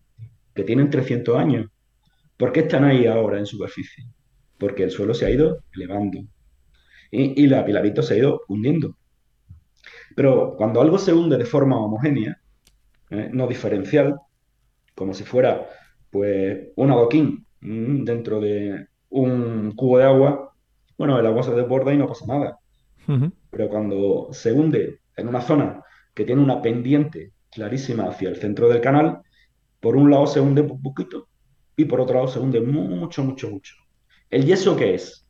[0.54, 1.67] que tienen 300 años.
[2.38, 4.06] ¿Por qué están ahí ahora en superficie?
[4.58, 6.20] Porque el suelo se ha ido elevando
[7.12, 8.96] y, y el apilamiento se ha ido hundiendo.
[10.15, 12.38] Pero cuando algo se hunde de forma homogénea,
[13.10, 14.17] eh, no diferencial,
[14.96, 15.67] como si fuera
[16.10, 20.54] pues un adoquín mm, dentro de un cubo de agua,
[20.98, 22.58] bueno, el agua se desborda y no pasa nada.
[23.08, 23.32] Ujú.
[23.52, 25.84] Pero cuando se hunde en una zona
[26.14, 29.22] que tiene una pendiente clarísima hacia el centro del canal,
[29.80, 31.28] por un lado se hunde un poquito
[31.76, 33.76] y por otro lado se hunde mucho, mucho, mucho.
[34.30, 35.26] ¿El yeso qué es?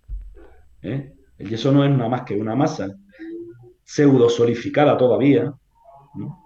[0.81, 1.11] ¿Eh?
[1.37, 2.87] El yeso no es nada más que una masa
[3.83, 5.53] pseudo solidificada todavía,
[6.15, 6.39] ¿no?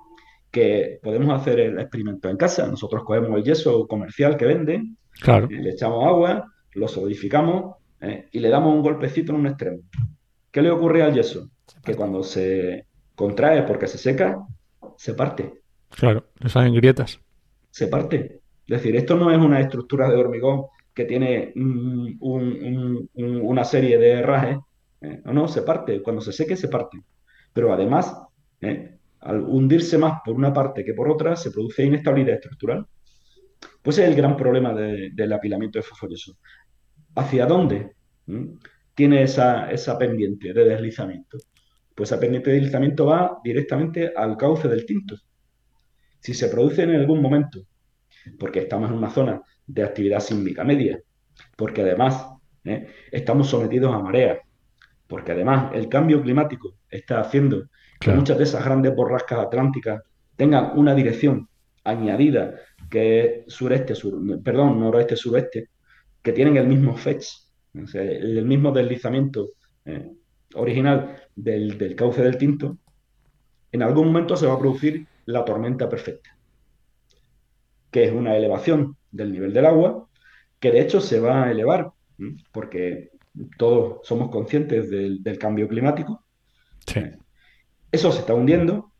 [0.49, 2.65] que podemos hacer el experimento en casa.
[2.65, 5.47] Nosotros cogemos el yeso comercial que venden, Claro.
[5.49, 8.27] le echamos agua, lo solidificamos ¿eh?
[8.31, 9.79] y le damos un golpecito en un extremo.
[10.51, 11.49] ¿Qué le ocurre al yeso?
[11.83, 14.37] Que cuando se contrae porque se seca,
[14.97, 16.25] se parte, Claro.
[16.39, 17.19] Le salen grietas.
[17.69, 18.41] se parte.
[18.67, 23.41] Es decir, esto no es una estructura de hormigón que tiene mm, un- un- un-
[23.41, 24.57] una serie de herrajes.
[25.01, 25.21] ¿eh?
[25.25, 26.01] No, no, se parte.
[26.01, 26.99] Cuando se seque, se parte.
[27.53, 28.13] Pero además,
[28.61, 28.97] ¿eh?
[29.21, 32.85] al hundirse más por una parte que por otra, se produce inestabilidad estructural.
[33.81, 36.37] Pues ese es el gran problema de- del apilamiento de fosfoyeso.
[37.15, 37.91] ¿Hacia dónde
[38.25, 38.57] ¿Mm?
[38.93, 41.37] tiene esa, esa pendiente de deslizamiento?
[41.95, 45.15] Pues esa pendiente de deslizamiento va directamente al cauce del Tinto.
[46.19, 47.65] Si se produce en algún momento,
[48.37, 50.99] porque estamos en una zona de actividad sísmica media,
[51.55, 52.27] porque además
[52.65, 52.87] ¿eh?
[53.11, 54.39] estamos sometidos a mareas,
[55.07, 58.19] porque además el cambio climático está haciendo que Claro.
[58.19, 60.03] muchas de esas grandes borrascas atlánticas
[60.35, 61.47] tengan una dirección
[61.85, 62.55] añadida
[62.89, 65.69] que es sureste, sur, perdón, noroeste, sureste,
[66.21, 67.25] que tienen el mismo fetch,
[67.93, 69.51] el, el mismo deslizamiento
[69.85, 70.11] eh,
[70.55, 72.77] original del, del cauce del Tinto,
[73.71, 76.37] en algún momento se va a producir la tormenta perfecta,
[77.91, 80.07] que es una elevación del nivel del agua,
[80.59, 81.91] que de hecho se va a elevar,
[82.51, 83.11] porque
[83.57, 86.21] todos somos conscientes del, del cambio climático,
[86.87, 87.01] Sí.
[87.91, 88.91] eso se está hundiendo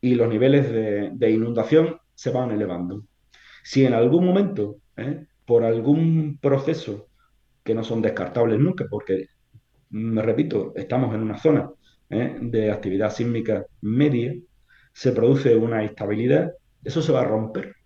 [0.00, 3.04] y los niveles de, de inundación se van elevando.
[3.62, 5.26] Si en algún momento, ¿eh?
[5.46, 7.08] por algún proceso
[7.62, 9.28] que no son descartables nunca, porque,
[9.94, 11.70] me repito, estamos en una zona
[12.10, 12.36] ¿eh?
[12.40, 14.34] de actividad sísmica media,
[14.92, 16.52] se produce una estabilidad,
[16.82, 17.76] eso se va a romper.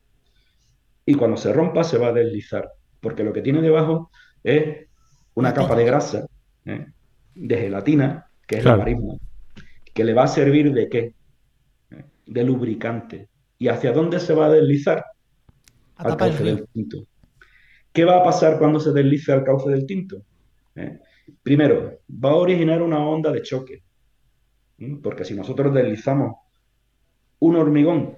[1.04, 4.10] Y cuando se rompa se va a deslizar, porque lo que tiene debajo
[4.42, 4.86] es
[5.34, 6.26] una capa de grasa,
[6.64, 6.86] ¿eh?
[7.34, 9.14] de gelatina, que es la marisma,
[9.92, 11.14] que le va a servir de qué?
[12.26, 13.28] De lubricante.
[13.58, 15.04] ¿Y hacia dónde se va a deslizar?
[15.96, 16.98] al cauce del tinto.
[17.92, 20.22] ¿Qué va a pasar cuando se deslice al cauce del tinto?
[20.76, 21.00] ¿Eh?
[21.42, 23.82] Primero, va a originar una onda de choque.
[25.02, 26.36] Porque si nosotros deslizamos
[27.40, 28.16] un hormigón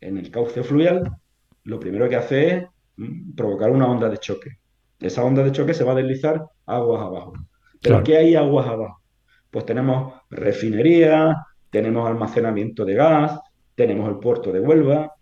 [0.00, 1.02] en el cauce fluvial,
[1.64, 2.64] lo primero que hace es
[3.36, 4.58] provocar una onda de choque.
[4.98, 7.32] Esa onda de choque se va a deslizar aguas abajo.
[7.80, 9.00] ¿Pero qué hay aguas abajo?
[9.50, 11.34] Pues tenemos refinería,
[11.70, 13.38] tenemos almacenamiento de gas,
[13.74, 15.12] tenemos el puerto de Huelva,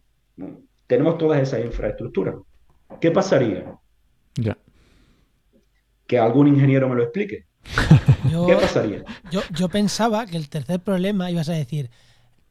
[0.87, 2.35] tenemos todas esas infraestructuras.
[3.01, 3.79] ¿Qué pasaría?
[6.09, 7.47] Que algún ingeniero me lo explique.
[8.47, 9.05] ¿Qué pasaría?
[9.31, 11.91] Yo, pensaba que el tercer problema ibas a decir.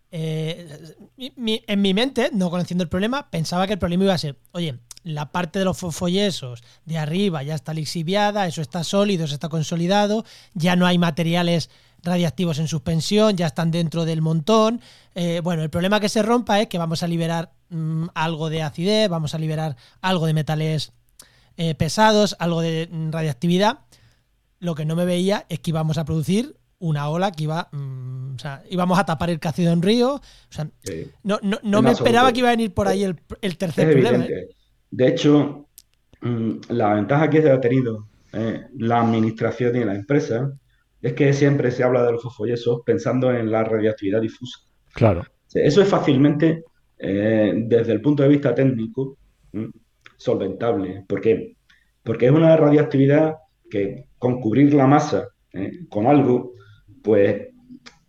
[0.09, 4.37] Eh, en mi mente, no conociendo el problema, pensaba que el problema iba a ser,
[4.53, 9.33] oye, la parte de los fosfollesos de arriba ya está lixiviada, eso está sólido, eso
[9.33, 11.69] está consolidado, ya no hay materiales
[12.03, 14.81] radiactivos en suspensión, ya están dentro del montón.
[15.15, 18.63] Eh, bueno, el problema que se rompa es que vamos a liberar mm, algo de
[18.63, 20.91] acidez, vamos a liberar algo de metales
[21.57, 23.79] eh, pesados, algo de mm, radiactividad.
[24.59, 28.35] Lo que no me veía es que íbamos a producir una ola que iba, mm,
[28.35, 30.15] o sea, íbamos a tapar el Cácido en río.
[30.15, 30.69] O sea,
[31.23, 34.25] no, no, me esperaba que iba a venir por ahí el, tercer problema.
[34.25, 34.49] ¿eh?
[34.91, 35.67] De hecho,
[36.69, 38.07] la ventaja que ha tenido
[38.77, 40.51] la administración y la empresa
[41.01, 44.59] es que siempre se habla de los fosfoyesos pensando en la radiactividad difusa.
[44.93, 45.25] Claro.
[45.53, 46.63] Eso es fácilmente,
[46.97, 49.17] eh, desde el punto de vista técnico,
[50.17, 51.05] solventable.
[51.07, 51.55] ¿Por qué?
[52.03, 53.35] Porque es una radiactividad
[53.69, 55.85] que con cubrir la masa ¿eh?
[55.89, 56.53] con algo,
[57.03, 57.47] pues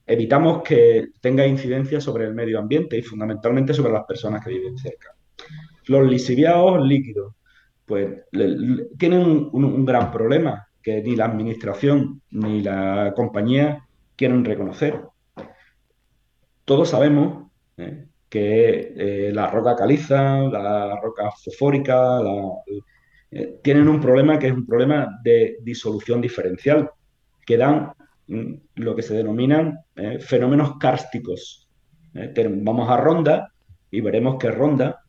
[0.06, 4.78] evitamos que tenga incidencia sobre el medio ambiente y fundamentalmente sobre las personas que viven
[4.78, 5.14] cerca.
[5.86, 7.34] Los lisiviados líquidos,
[7.84, 8.22] pues
[8.98, 15.00] tienen un gran problema que ni la administración ni la compañía quieren reconocer.
[16.64, 18.07] Todos sabemos ¿eh?
[18.28, 22.20] Que eh, la roca caliza, la roca fosfórica,
[23.30, 26.90] eh, tienen un problema que es un problema de disolución diferencial,
[27.46, 27.92] que dan
[28.26, 29.78] mm, lo que se denominan
[30.20, 31.68] fenómenos kársticos.
[32.62, 33.52] vamos a Ronda
[33.90, 35.00] y veremos que Ronda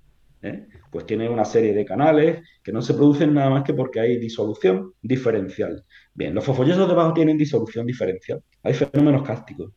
[0.89, 4.17] pues tiene una serie de canales que no se producen nada más que porque hay
[4.17, 5.83] disolución diferencial.
[6.13, 9.71] Bien, los fosfollesos debajo tienen disolución diferencial, hay fenómenos cáusticos.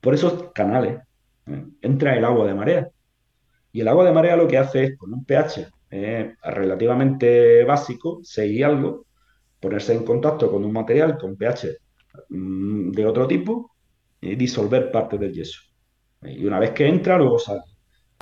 [0.00, 1.02] Por esos canales ¿eh?
[1.80, 2.88] Entra el agua de marea.
[3.72, 8.20] Y el agua de marea lo que hace es, con un pH eh, relativamente básico,
[8.22, 9.06] 6 y algo,
[9.60, 11.78] ponerse en contacto con un material con pH
[12.28, 13.72] mm, de otro tipo
[14.20, 15.60] y disolver parte del yeso.
[16.22, 17.62] Y una vez que entra, luego sale.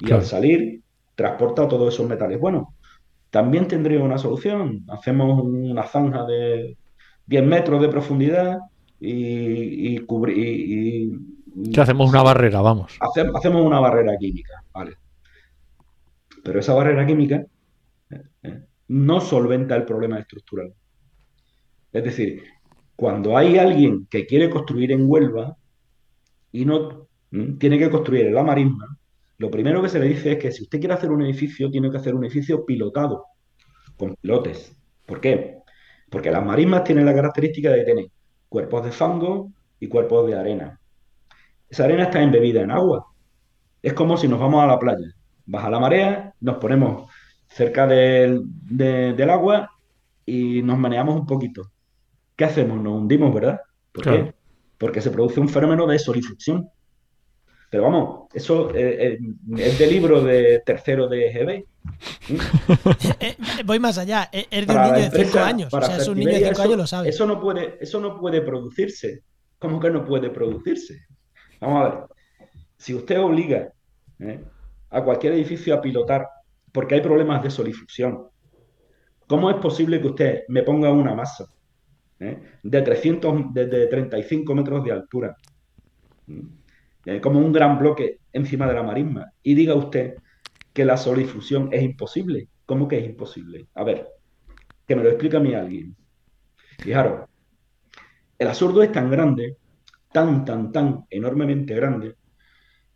[0.00, 0.82] Y al salir,
[1.14, 2.38] transporta todos esos metales.
[2.38, 2.74] Bueno,
[3.30, 4.84] también tendría una solución.
[4.88, 6.76] Hacemos una zanja de
[7.26, 8.58] 10 metros de profundidad
[9.00, 11.12] y, y,
[11.78, 12.98] hacemos una barrera, vamos.
[13.00, 14.96] hacemos una barrera química, ¿vale?
[16.42, 17.44] Pero esa barrera química
[18.10, 20.72] eh, eh, no solventa el problema estructural.
[21.92, 22.42] Es decir,
[22.96, 25.56] cuando hay alguien que quiere construir en Huelva
[26.52, 27.08] y no
[27.58, 28.98] tiene que construir en la marisma,
[29.38, 31.90] lo primero que se le dice es que si usted quiere hacer un edificio, tiene
[31.90, 33.26] que hacer un edificio pilotado,
[33.96, 34.76] con pilotes.
[35.06, 35.58] ¿Por qué?
[36.10, 38.06] Porque las marismas tienen la característica de tener
[38.48, 40.77] cuerpos de fango y cuerpos de arena.
[41.68, 43.06] Esa arena está embebida en agua.
[43.82, 45.14] Es como si nos vamos a la playa.
[45.46, 47.10] Baja la marea, nos ponemos
[47.48, 48.42] cerca del,
[49.30, 49.70] agua
[50.24, 51.70] y nos maneamos un poquito.
[52.36, 52.80] ¿Qué hacemos?
[52.80, 53.60] Nos hundimos, ¿verdad?
[53.92, 54.34] ¿Por qué?
[54.76, 56.70] Porque se produce un fenómeno de solifluxión.
[57.70, 59.18] Pero vamos, eso eh, eh,
[59.58, 61.64] es de libro de tercero de GB.
[63.20, 65.74] Eh, voy más allá, es de un niño de 5 años.
[65.74, 67.08] O sea, es un niño de 5 años, lo sabe.
[67.08, 69.22] Eso no, puede, eso no puede producirse.
[69.58, 71.07] ¿Cómo que no puede producirse?
[71.60, 72.04] Vamos a ver.
[72.76, 73.72] Si usted obliga
[74.90, 76.28] a cualquier edificio a pilotar
[76.72, 78.28] porque hay problemas de solifusión,
[79.26, 81.46] ¿cómo es posible que usted me ponga una masa
[82.18, 85.36] de 300, de 35 metros de altura?
[87.04, 90.16] Eh, como un gran bloque encima de la marisma, y diga usted
[90.74, 92.48] que la solifusión es imposible.
[92.66, 93.68] ¿Cómo que es imposible?
[93.74, 94.08] A ver,
[94.86, 95.96] que me lo explique a mí alguien.
[96.80, 97.28] Fijaros,
[98.38, 99.56] el absurdo es tan grande,
[100.12, 102.14] tan, tan, tan enormemente grande,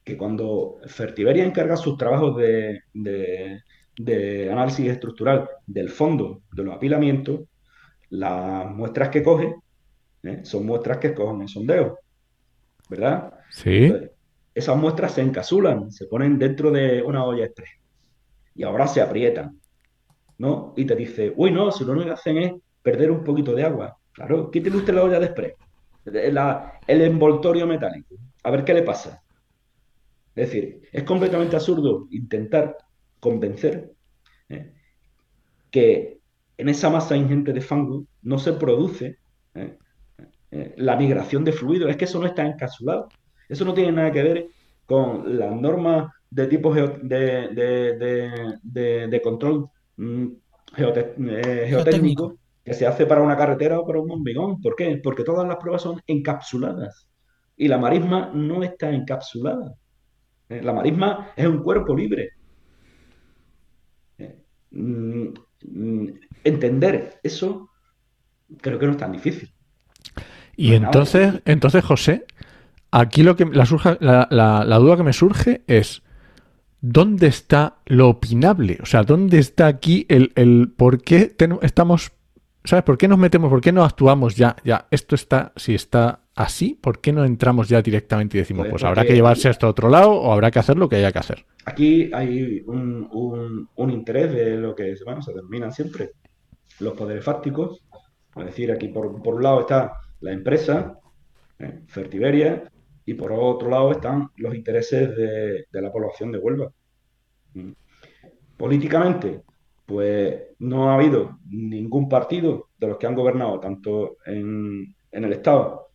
[0.04, 3.62] que cuando Fertiberia encarga sus trabajos de,
[4.50, 7.40] análisis estructural del fondo de los apilamientos,
[8.10, 9.54] las muestras que coge
[10.22, 10.40] ¿eh?
[10.42, 11.98] son muestras que cogen en sondeo.
[12.88, 13.32] ¿verdad?
[13.50, 13.90] Sí.
[14.54, 17.70] esas muestras se encapsulan, se ponen dentro de una olla express
[18.54, 19.58] y ahora se aprietan,
[20.36, 20.74] ¿no?
[20.76, 22.52] Y te dice, uy, no, si lo único que hacen es
[22.82, 23.96] perder un poquito de agua.
[24.12, 25.26] Claro, quítele usted la olla de
[26.05, 29.22] el envoltorio metálico, a ver qué le pasa.
[30.34, 32.76] Es decir, es completamente absurdo intentar
[33.20, 33.92] convencer
[34.48, 34.72] ¿eh?
[35.70, 36.18] que
[36.57, 39.18] en esa masa ingente de fango no se produce
[39.55, 39.76] ¿eh?
[40.50, 41.90] Eh, la migración de fluidos.
[41.90, 43.09] Es que eso no está encapsulado.
[43.48, 44.48] Eso no tiene nada que ver
[44.86, 46.90] con las normas de tipo de,
[49.22, 50.26] control mm,
[50.74, 54.60] geotécnico que se hace para una carretera o para un bombigón.
[54.60, 55.00] ¿Por qué?
[55.02, 57.08] Porque todas las pruebas son encapsuladas
[57.56, 59.74] y la marisma no está encapsulada.
[60.48, 62.30] La marisma es un cuerpo libre.
[64.70, 65.28] Mm,
[65.64, 66.08] mm,
[66.44, 67.70] entender eso
[68.60, 69.52] creo que no es tan difícil.
[70.56, 72.26] Y entonces, entonces, José,
[72.90, 76.02] aquí lo que la, la, duda que me surge es
[76.80, 78.78] ¿dónde está lo opinable?
[78.82, 82.12] O sea, ¿dónde está aquí el, el por qué estamos,
[82.64, 82.84] ¿sabes?
[82.84, 83.50] ¿Por qué nos metemos?
[83.50, 84.56] ¿Por qué no actuamos ya?
[84.64, 88.72] Ya, esto está, si está así, ¿por qué no entramos ya directamente y decimos, pues,
[88.72, 91.12] pues habrá que llevarse esto a otro lado o habrá que hacer lo que haya
[91.12, 91.44] que hacer?
[91.64, 96.12] Aquí hay un, interés de lo que bueno, se denominan siempre
[96.80, 97.82] los poderes fácticos.
[98.36, 100.98] Es decir, aquí por, un lado está la empresa,
[101.58, 102.64] eh, Fertiberia,
[103.04, 106.72] y por otro lado están los intereses de, la población de Huelva.
[107.54, 107.72] Mm.
[108.56, 109.42] Políticamente,
[109.87, 115.33] pues no ha habido ningún partido de los que han gobernado, tanto en, en el
[115.33, 115.91] Estado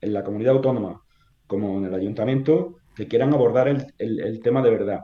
[0.00, 1.00] en la comunidad autónoma
[1.46, 5.00] como en el ayuntamiento que quieran abordar el, tema de verdad.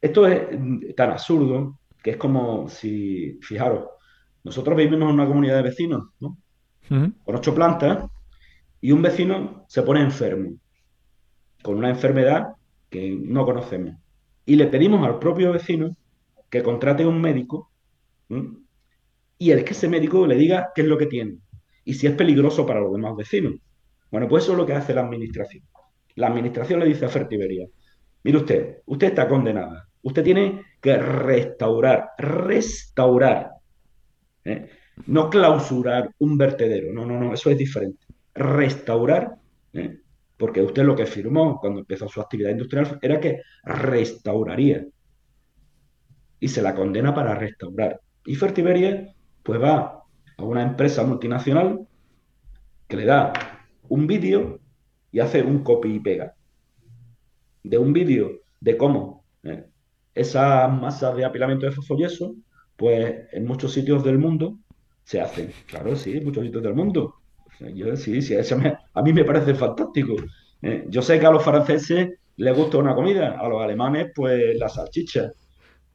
[0.00, 3.86] Esto es tan absurdo que es como si, fijaros,
[4.44, 6.38] nosotros vivimos en una comunidad de vecinos, ¿no?
[6.88, 8.08] Con ocho plantas
[8.80, 10.56] y un vecino se pone enfermo,
[11.62, 12.54] con una enfermedad
[12.88, 13.96] que no conocemos.
[14.44, 15.96] Y le pedimos al propio vecino
[16.50, 17.70] que contrate un médico
[19.38, 21.38] y el que ese médico le diga qué es lo que tiene
[21.84, 23.54] y si es peligroso para los demás vecinos.
[24.10, 25.64] Bueno, pues eso es lo que hace la administración.
[26.16, 27.66] La administración le dice a Fertiberia,
[28.24, 33.50] mire usted, usted está condenada, usted tiene que restaurar, restaurar,
[34.44, 34.68] ¿eh?
[35.06, 38.06] no clausurar un vertedero, no, no, no, eso es diferente.
[38.34, 39.36] Restaurar,
[39.72, 40.00] ¿eh?
[40.36, 44.84] porque usted lo que firmó cuando empezó su actividad industrial era que restauraría.
[46.40, 48.00] Y se la condena para restaurar.
[48.24, 50.02] Y Fertiberia, pues va
[50.36, 51.86] a una empresa multinacional
[52.88, 53.32] que le da
[53.88, 54.60] un vídeo
[55.12, 56.34] y hace un copy y pega
[57.62, 59.64] de un vídeo de cómo eh,
[60.14, 62.34] esas masas de apilamiento de fosfoyeso,
[62.76, 64.58] pues en muchos sitios del mundo
[65.04, 65.52] se hacen.
[65.66, 67.14] Claro, sí, en muchos sitios del mundo.
[67.74, 70.14] Yo, sí, sí, a mí me parece fantástico.
[70.62, 74.56] Eh, yo sé que a los franceses les gusta una comida, a los alemanes, pues
[74.58, 75.30] la salchicha.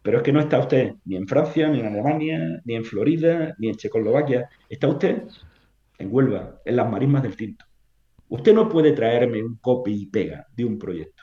[0.01, 3.55] Pero es que no está usted ni en Francia, ni en Alemania, ni en Florida,
[3.59, 4.49] ni en Checoslovaquia.
[4.67, 5.23] Está usted
[5.97, 7.65] en Huelva, en las marismas del Tinto.
[8.29, 11.21] Usted no puede traerme un copy y pega de un proyecto,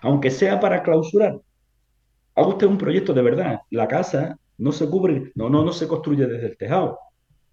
[0.00, 1.40] aunque sea para clausurar.
[2.34, 3.60] Haga usted un proyecto de verdad.
[3.70, 6.98] La casa no se cubre, no, no, no se construye desde el tejado.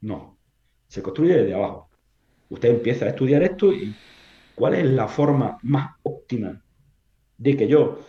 [0.02, 0.38] No,
[0.88, 1.90] se construye desde abajo.
[2.50, 3.96] Usted empieza a estudiar esto y
[4.56, 6.62] cuál es la forma más óptima
[7.38, 8.00] de que yo,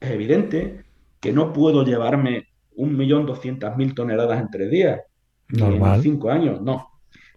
[0.00, 0.84] es evidente
[1.22, 5.00] que no puedo llevarme un millón doscientas mil toneladas en tres días,
[5.48, 5.96] Normal.
[5.96, 6.90] en cinco años, no.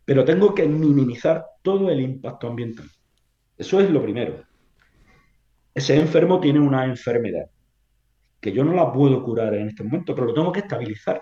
[0.04, 2.90] Pero tengo que minimizar todo el impacto ambiental.
[3.56, 4.44] Eso es lo primero.
[5.74, 7.46] Ese enfermo tiene una enfermedad
[8.42, 11.22] que yo no la puedo curar en este momento, pero lo tengo que estabilizar.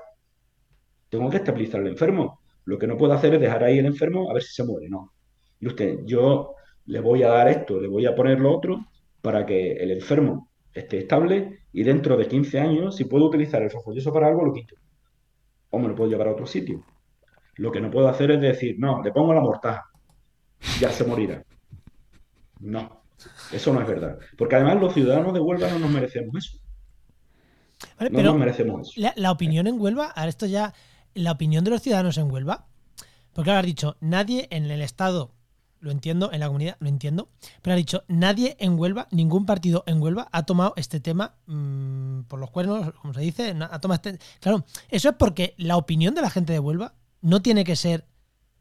[1.10, 2.40] Tengo que estabilizar al enfermo.
[2.64, 4.88] Lo que no puedo hacer es dejar ahí el enfermo a ver si se muere.
[4.90, 5.12] No.
[5.60, 6.56] Y usted, yo
[6.86, 8.86] le voy a dar esto, le voy a poner lo otro
[9.22, 13.72] para que el enfermo esté estable y dentro de 15 años, si puedo utilizar el
[13.72, 14.76] fosfolioso para algo, lo quito.
[15.72, 16.86] O me lo puedo llevar a otro sitio.
[17.56, 19.90] Lo que no puedo hacer es decir, no, le pongo la mortaja,
[20.80, 21.44] ya se morirá.
[22.60, 23.04] No,
[23.52, 24.20] eso no es verdad.
[24.38, 26.58] Porque además los ciudadanos de Huelva no nos merecemos eso.
[28.12, 29.10] no nos merecemos eso.
[29.16, 30.74] La, opinión en Huelva, ahora esto ya,
[31.16, 32.68] la opinión de los ciudadanos en Huelva,
[33.34, 35.32] porque ahora has dicho, nadie en el Estado,
[35.84, 37.28] lo entiendo, en la comunidad, lo entiendo,
[37.62, 42.22] pero ha dicho, nadie en Huelva, ningún partido en Huelva ha tomado este tema mm,
[42.24, 44.18] por los cuernos, como se dice, ha tomado este...
[44.40, 48.08] Claro, eso es porque la opinión de la gente de Huelva no tiene que ser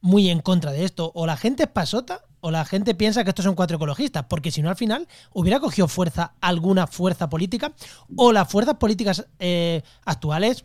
[0.01, 1.13] muy en contra de esto.
[1.15, 4.51] O la gente es pasota o la gente piensa que estos son cuatro ecologistas, porque
[4.51, 7.73] si no al final hubiera cogido fuerza alguna fuerza política
[8.17, 10.65] o las fuerzas políticas eh, actuales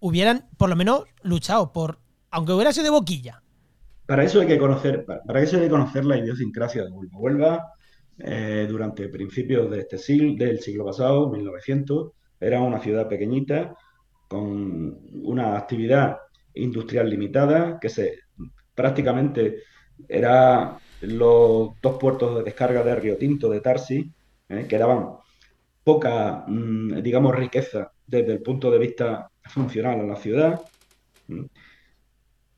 [0.00, 2.00] hubieran por lo menos luchado por,
[2.30, 3.42] aunque hubiera sido de boquilla.
[4.08, 5.04] Para eso hay que conocer,
[6.06, 7.18] la idiosincrasia de Huelva.
[7.18, 7.72] Huelva
[8.16, 13.76] eh, durante principios de este siglo, del siglo pasado, 1900, era una ciudad pequeñita
[14.26, 16.16] con una actividad
[16.54, 18.20] industrial limitada que se
[18.74, 19.64] prácticamente
[20.08, 24.10] era los dos puertos de descarga de Río Tinto, de Tarsi,
[24.48, 25.16] eh, que daban
[25.84, 30.62] poca, mm, digamos, riqueza desde el punto de vista funcional a la ciudad.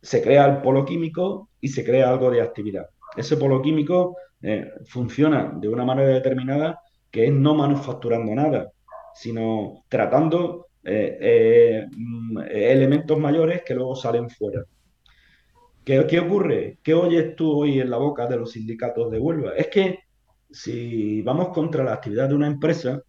[0.03, 2.87] Se crea el polo químico y se crea algo de actividad.
[3.17, 6.81] Ese polo químico eh, funciona de una manera determinada
[7.11, 8.71] que es no manufacturando nada,
[9.15, 14.65] sino tratando eh, eh, mm, elementos mayores que luego salen fuera.
[15.85, 16.79] ¿Qué, ¿Qué, ocurre?
[16.83, 19.55] ¿Qué oyes tú hoy en la boca de los sindicatos de Huelva?
[19.57, 19.99] Es que
[20.51, 23.03] si vamos contra la actividad de una empresa,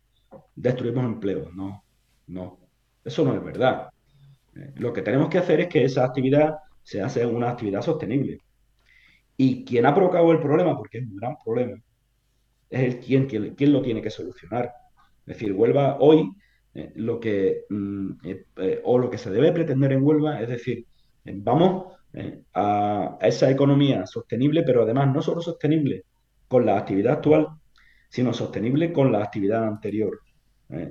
[0.55, 1.53] destruimos empleos.
[1.53, 1.83] No,
[2.27, 2.59] no,
[3.03, 3.89] eso no es verdad.
[4.75, 8.39] lo que tenemos que hacer es que esa actividad se hace una actividad sostenible.
[9.37, 11.81] Y quien ha provocado el problema, porque es un gran problema,
[12.69, 14.71] es el quien, quien, lo tiene que solucionar.
[15.25, 16.31] Es decir, Huelva hoy,
[16.73, 20.47] eh, lo que, mm, eh, eh, o lo que se debe pretender en Huelva, es
[20.47, 20.85] decir,
[21.25, 21.93] vamos
[22.53, 26.05] a, esa economía sostenible, pero además no solo sostenible
[26.47, 27.47] con la actividad actual,
[28.09, 30.19] sino sostenible con la actividad anterior.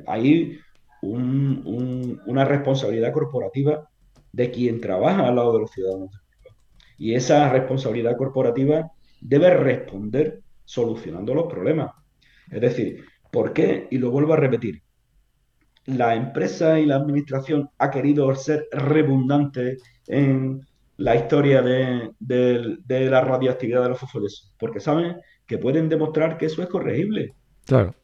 [0.07, 0.59] hay
[1.03, 3.89] una responsabilidad corporativa
[4.33, 6.21] de quien trabaja al lado de los ciudadanos
[7.01, 11.93] y esa responsabilidad corporativa debe responder solucionando los problemas.
[12.51, 13.89] Es decir, ¿por qué?
[13.91, 14.83] Y lo vuelvo a repetir.
[15.87, 19.79] La empresa y la administración ha querido ser redundante
[20.09, 20.61] en
[20.99, 22.13] la historia de,
[23.09, 25.17] la radioactividad de los fosforesos, porque saben
[25.47, 27.35] que pueden demostrar que eso es corregible.
[27.65, 27.95] Claro.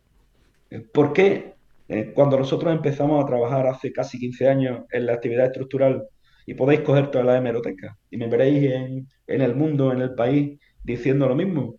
[0.94, 1.54] ¿Por qué?
[1.88, 6.08] Eh, cuando nosotros empezamos a trabajar hace casi 15 años en la actividad estructural
[6.46, 10.58] y podéis coger toda la hemeroteca y me veréis en, el mundo, en el país,
[10.82, 11.74] diciendo lo mismo.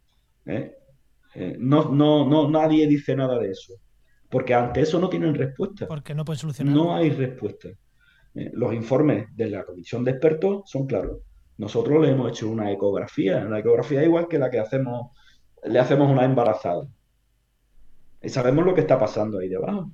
[0.45, 0.76] ¿eh?
[1.34, 3.74] Eh, no, no, no, nadie dice nada de eso.
[4.30, 5.88] Porque ante eso no tienen respuesta.
[5.88, 6.76] Porque no pueden solucionar.
[6.76, 7.70] No hay respuesta.
[8.36, 8.51] ¿eh?
[8.53, 11.22] los informes de la comisión de expertos son claros.
[11.57, 13.43] Nosotros le hemos hecho una ecografía.
[13.45, 15.11] La ecografía es igual que la que hacemos,
[15.63, 16.88] le hacemos una embarazada.
[18.22, 19.91] Y sabemos lo que está pasando ahí debajo.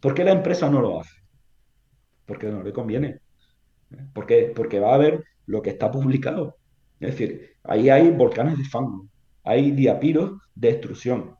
[0.00, 1.14] ¿Por qué la empresa no lo hace?
[2.26, 3.20] Porque no le conviene.
[4.12, 4.52] ¿Por qué?
[4.54, 6.56] Porque va a ver lo que está publicado.
[7.00, 9.06] Es decir, ahí hay volcanes de fango,
[9.44, 11.36] hay diapiros de extrusión.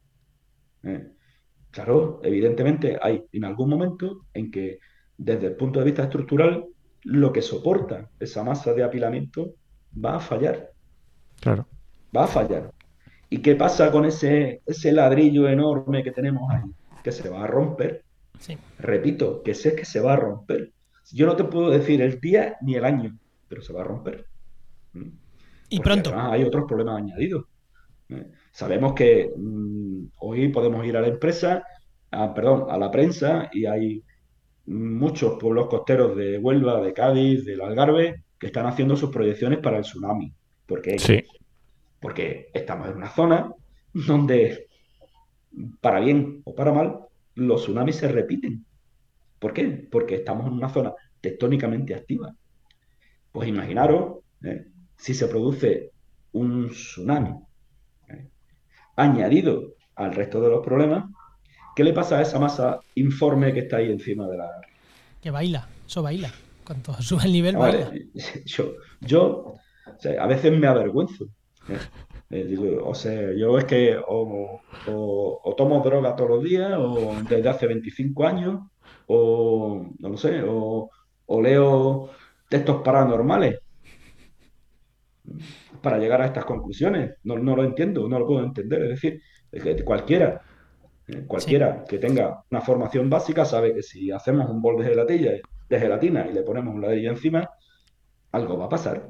[0.83, 1.09] ¿Eh?
[1.71, 4.79] Claro, evidentemente hay en algún momento en que
[5.17, 6.67] desde el punto de vista estructural
[7.05, 9.55] lo que soporta esa masa de apilamiento
[9.93, 10.73] va a fallar.
[11.41, 11.67] Claro.
[12.15, 12.73] Va a fallar.
[13.31, 16.71] ¿Y qué pasa con ese, ese ladrillo enorme que tenemos ahí?
[17.03, 18.05] Que se va a romper.
[18.79, 20.73] Repito, que sé que se va a romper.
[21.13, 24.27] Yo no te puedo decir el día ni el año, pero se va a romper.
[24.93, 25.09] ¿Mm?
[25.71, 26.13] Y pronto.
[26.15, 27.47] hay otros problemas añadidos.
[28.09, 28.31] ¿eh?
[28.53, 31.65] Sabemos que mm, hoy podemos ir a la empresa,
[32.11, 34.03] perdón, a la prensa y hay
[34.67, 39.79] muchos pueblos costeros de Huelva, de Cádiz, del Algarve, que están haciendo sus proyecciones para
[39.79, 40.33] el tsunami.
[40.67, 40.99] ¿Por qué?
[40.99, 41.23] Sí.
[42.01, 43.53] Porque estamos en una zona
[43.93, 44.67] donde,
[45.81, 46.99] para bien o para mal,
[47.35, 48.65] los tsunamis se repiten.
[49.43, 49.65] ¿Por qué?
[49.91, 52.33] Porque estamos en una zona tectónicamente activa.
[53.33, 54.67] Pues imaginaros ¿eh?
[54.97, 55.91] si se produce
[56.31, 57.35] un tsunami
[58.09, 58.29] ¿eh?
[58.95, 61.11] añadido al resto de los problemas,
[61.75, 64.49] ¿qué le pasa a esa masa informe que está ahí encima de la...
[65.21, 66.31] Que baila, eso baila.
[66.65, 67.91] Cuando sube el nivel, baila.
[68.45, 69.55] yo, yo
[70.21, 71.27] a veces me avergüenzo.
[72.31, 72.79] ¿eh?
[72.81, 77.67] o sea, yo es que o, o, tomo droga todos los días, o desde hace
[77.67, 78.72] 25 años,
[79.07, 80.91] o no lo sé, o,
[81.43, 82.11] leo
[82.49, 83.59] textos paranormales
[85.81, 87.17] para llegar a estas conclusiones.
[87.25, 88.83] No, lo entiendo, no lo puedo entender.
[88.83, 90.43] Es decir, cualquiera,
[91.09, 95.33] eh, cualquiera que tenga una formación básica sabe que si hacemos un bol de gelatina,
[95.69, 97.49] de gelatina y le ponemos un ladrillo encima,
[98.33, 99.09] algo va a pasar.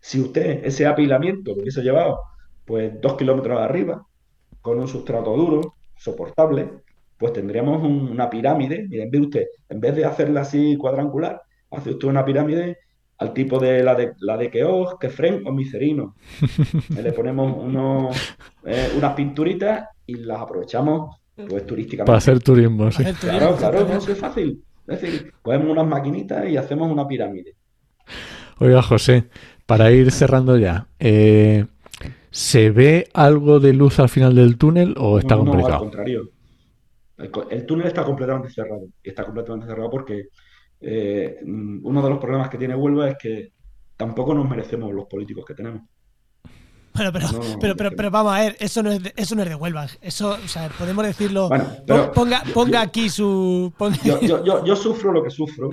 [0.00, 2.20] Si usted ese apilamiento lo hubiese llevado
[2.64, 4.06] pues dos kilómetros arriba,
[4.60, 6.82] con un sustrato duro, soportable,
[7.20, 8.88] pues tendríamos una pirámide.
[8.88, 12.78] Miren, ve usted, en vez de hacerla así cuadrangular, hace usted una pirámide
[13.18, 16.16] al tipo de la de, la de Keos, Kefren o Micerino.
[16.88, 18.16] Le ponemos unos,
[18.64, 22.06] eh, unas pinturitas y las aprovechamos pues turísticamente.
[22.06, 23.04] Para hacer turismo, sí.
[23.20, 24.64] Claro, claro, eso es fácil.
[24.88, 27.54] Es decir, ponemos unas maquinitas y hacemos una pirámide.
[28.58, 29.28] Oiga, José,
[29.66, 31.66] para ir cerrando ya, eh,
[32.30, 35.68] ¿se ve algo de luz al final del túnel o está complicado?
[35.68, 36.30] No, al contrario.
[37.50, 38.86] El, túnel está completamente cerrado.
[39.02, 40.28] Y está completamente cerrado porque
[40.80, 43.52] eh, uno de los problemas que tiene Huelva es que
[43.96, 45.82] tampoco nos merecemos los políticos que tenemos.
[46.94, 49.34] Bueno, pero, No, no, pero, pero, pero vamos a ver, eso no es de, eso
[49.36, 49.86] no es de Huelva.
[50.00, 51.48] Eso, o sea, podemos decirlo.
[51.48, 53.72] Bueno, pero- ponga, ponga yo- aquí su.
[53.78, 55.70] ponga- Yo, yo, yo, sufro lo que sufro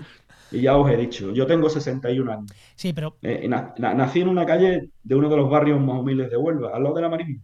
[0.51, 2.51] y ya os he dicho, yo tengo 61 años.
[2.75, 6.37] Sí, pero Eh, nací en una calle de uno de los barrios más humildes de
[6.37, 7.41] Huelva, al lado de la Marina,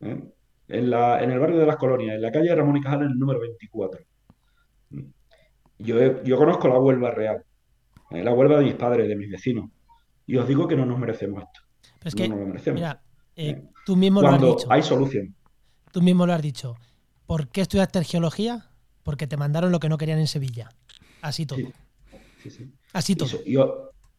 [0.00, 0.24] ¿eh?
[0.70, 3.10] En la, en el barrio de las Colonias, en la calle Ramón y Cajal, en
[3.12, 4.00] el número 24.
[5.78, 7.42] Yo, yo conozco la Huelva real,
[8.10, 9.70] eh, la Huelva de mis padres, de mis vecinos,
[10.26, 11.60] y os digo que no nos merecemos esto.
[11.98, 12.80] pero es no que, nos lo merecemos.
[12.80, 13.02] mira,
[13.36, 14.66] eh, tú mismo lo has Cuando dicho.
[14.70, 15.34] hay solución.
[15.92, 16.76] Tú mismo lo has dicho.
[17.26, 18.68] ¿Por qué estudiaste geología?
[19.02, 20.68] Porque te mandaron lo que no querían en Sevilla.
[21.22, 21.58] Así todo.
[21.58, 21.72] Sí,
[22.42, 22.72] sí, sí.
[22.92, 23.28] Así todo.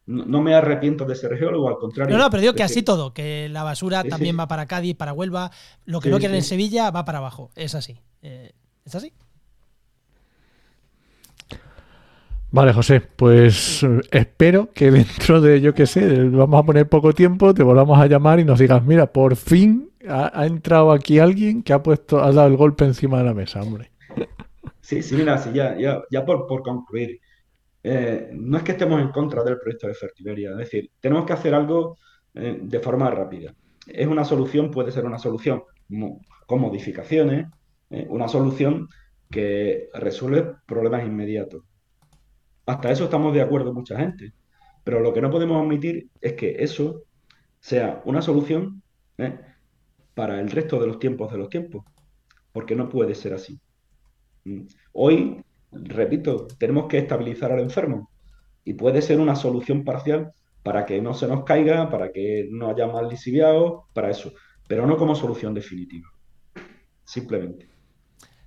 [0.06, 2.16] No, no me arrepiento de ser geólogo, al contrario.
[2.16, 4.10] No, no, pero digo que así todo, que la basura Sí, sí.
[4.10, 5.50] también va para Cádiz, para Huelva,
[5.84, 6.42] lo que Sí, no quieren en.
[6.42, 7.50] Sevilla va para abajo.
[7.56, 7.98] Es así.
[8.22, 8.52] Eh,
[8.84, 9.12] ¿Es así?
[12.50, 17.12] Vale, José, pues eh, espero que dentro de, yo qué sé, vamos a poner poco
[17.14, 21.18] tiempo, te volvamos a llamar y nos digas, mira, por fin ha, ha entrado aquí
[21.18, 23.90] alguien que ha puesto, ha dado el golpe encima de la mesa, hombre.
[24.80, 27.20] Sí, sí, mira, sí, ya, ya, ya por, por concluir,
[27.82, 31.32] eh, no es que estemos en contra del proyecto de Fertiberia, es decir, tenemos que
[31.32, 31.98] hacer algo
[32.34, 33.54] eh, de forma rápida.
[33.86, 35.62] Es una solución, puede ser una solución
[36.46, 37.48] con modificaciones,
[37.90, 38.88] eh, una solución
[39.30, 41.64] que resuelve problemas inmediatos.
[42.66, 44.32] Hasta eso estamos de acuerdo mucha gente,
[44.84, 47.02] pero lo que no podemos admitir es que eso
[47.58, 48.82] sea una solución
[50.14, 51.84] para el resto de los tiempos de los tiempos,
[52.52, 53.58] porque no puede ser así.
[54.44, 54.62] Mm.
[54.92, 58.10] Hoy, repito, tenemos que estabilizar al enfermo
[58.64, 62.68] y puede ser una solución parcial para que no se nos caiga, para que no
[62.70, 64.32] haya más lisiviados, para eso,
[64.68, 66.08] pero no como solución definitiva.
[67.04, 67.68] Simplemente.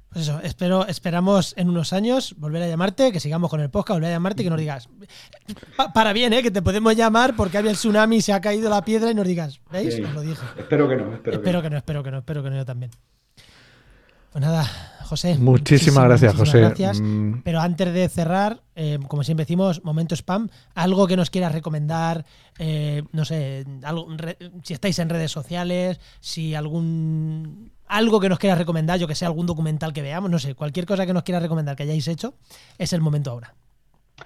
[0.10, 3.98] Pues eso, espero, esperamos en unos años volver a llamarte, que sigamos con el podcast,
[3.98, 4.88] volver a llamarte y que nos digas.
[5.76, 6.42] pa- para bien, ¿eh?
[6.42, 9.28] Que te podemos llamar porque había el tsunami, se ha caído la piedra y nos
[9.28, 9.60] digas.
[9.70, 9.94] ¿Veis?
[9.96, 10.02] Sí.
[10.04, 10.46] Os lo dije.
[10.58, 12.66] Espero que no, espero, Espero que que no, espero que no, espero que no yo
[12.66, 12.92] también.
[14.36, 14.66] Pues nada,
[15.06, 15.38] José.
[15.38, 16.60] Muchísimas gracias, José.
[16.60, 17.00] gracias.
[17.00, 21.54] Mm, Pero antes de cerrar, eh, como siempre decimos, momento spam, algo que nos quieras
[21.54, 22.26] recomendar,
[22.60, 28.38] eh, no sé, algo, re- si estáis en redes sociales, si algún algo que nos
[28.38, 31.24] quieras recomendar, yo que sé, algún documental que veamos, no sé, cualquier cosa que nos
[31.24, 32.34] quieras recomendar que hayáis hecho,
[32.78, 33.56] es el momento ahora.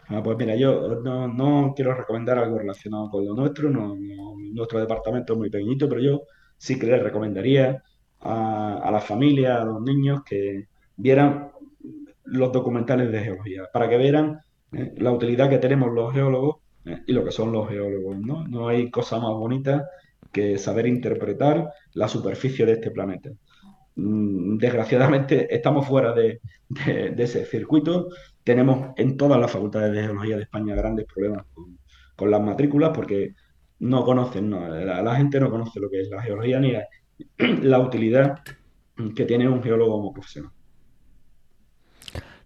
[0.08, 4.34] Ah, pues mira, yo no, no quiero recomendar algo relacionado con lo nuestro, no, no-
[4.56, 6.22] nuestro departamento es muy pequeñito, pero yo
[6.58, 7.84] sí que les recomendaría
[8.22, 11.52] a, a las familias, a los niños que vieran
[12.26, 14.40] los documentales de geología, para que vieran
[14.72, 18.48] eh, la utilidad que tenemos los geólogos eh, y lo que son los geólogos, ¿no?
[18.48, 19.90] No hay cosa más bonita
[20.32, 23.32] que saber interpretar la superficie de este planeta.
[23.96, 26.42] Mm, Desgraciadamente estamos fuera de,
[27.18, 28.10] ese circuito.
[28.44, 31.78] Tenemos en todas las facultades de geología de España grandes problemas con,
[32.30, 33.34] las matrículas porque
[33.80, 36.74] no conocen, no, la, la gente no conoce lo que es la geología ni
[37.38, 38.40] la, utilidad
[39.16, 40.52] que tiene un geólogo como profesional.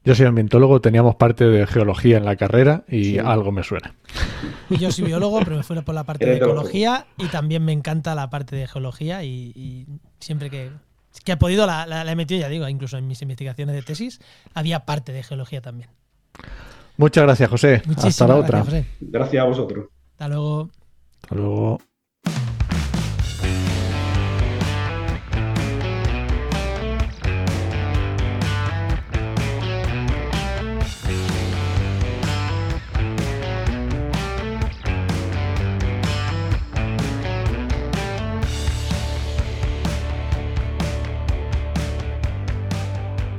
[0.06, 3.20] Yo soy ambientólogo, teníamos parte de geología en la carrera y Sí.
[3.20, 3.96] algo me suena.
[4.70, 7.72] Y yo soy biólogo, pero me fui por la parte de ecología y también me
[7.72, 9.86] encanta la parte de geología y, y
[10.20, 10.72] siempre que,
[11.24, 13.82] que he podido la, la- la he metido, ya digo, incluso en mis investigaciones de
[13.82, 14.20] tesis
[14.54, 15.90] había parte de geología también.
[16.98, 17.82] Muchas gracias, José.
[17.86, 18.58] Muchísimas Hasta la otra.
[18.64, 18.98] gracias, José.
[19.10, 19.86] Gracias a vosotros.
[20.12, 20.70] Hasta luego.
[21.22, 21.80] Hasta luego.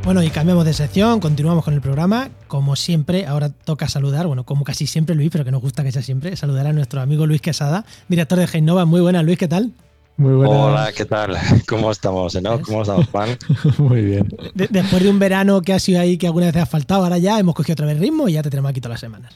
[0.05, 2.29] Bueno, y cambiamos de sección, continuamos con el programa.
[2.47, 5.93] Como siempre, ahora toca saludar, bueno, como casi siempre Luis, pero que nos gusta que
[5.93, 8.85] sea siempre, saludar a nuestro amigo Luis Quesada, director de Genova.
[8.85, 9.73] Muy buenas, Luis, ¿qué tal?
[10.19, 10.57] Muy buenas.
[10.57, 11.35] Hola, ¿qué tal?
[11.69, 12.61] ¿Cómo estamos, no?
[12.61, 13.31] ¿Cómo estamos, Juan?
[13.79, 14.29] Muy bien.
[14.55, 17.17] De- después de un verano que ha sido ahí, que alguna vez ha faltado, ahora
[17.19, 19.33] ya hemos cogido otra vez ritmo y ya te tenemos aquí todas las semanas.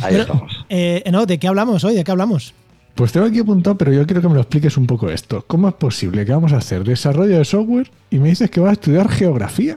[0.00, 0.52] Ahí Pero, estamos.
[0.70, 1.94] eh, no, ¿de qué hablamos hoy?
[1.94, 2.54] ¿De qué hablamos?
[2.94, 5.44] Pues tengo aquí apuntado, pero yo quiero que me lo expliques un poco esto.
[5.46, 8.70] ¿Cómo es posible que vamos a hacer desarrollo de software y me dices que vas
[8.70, 9.76] a estudiar geografía?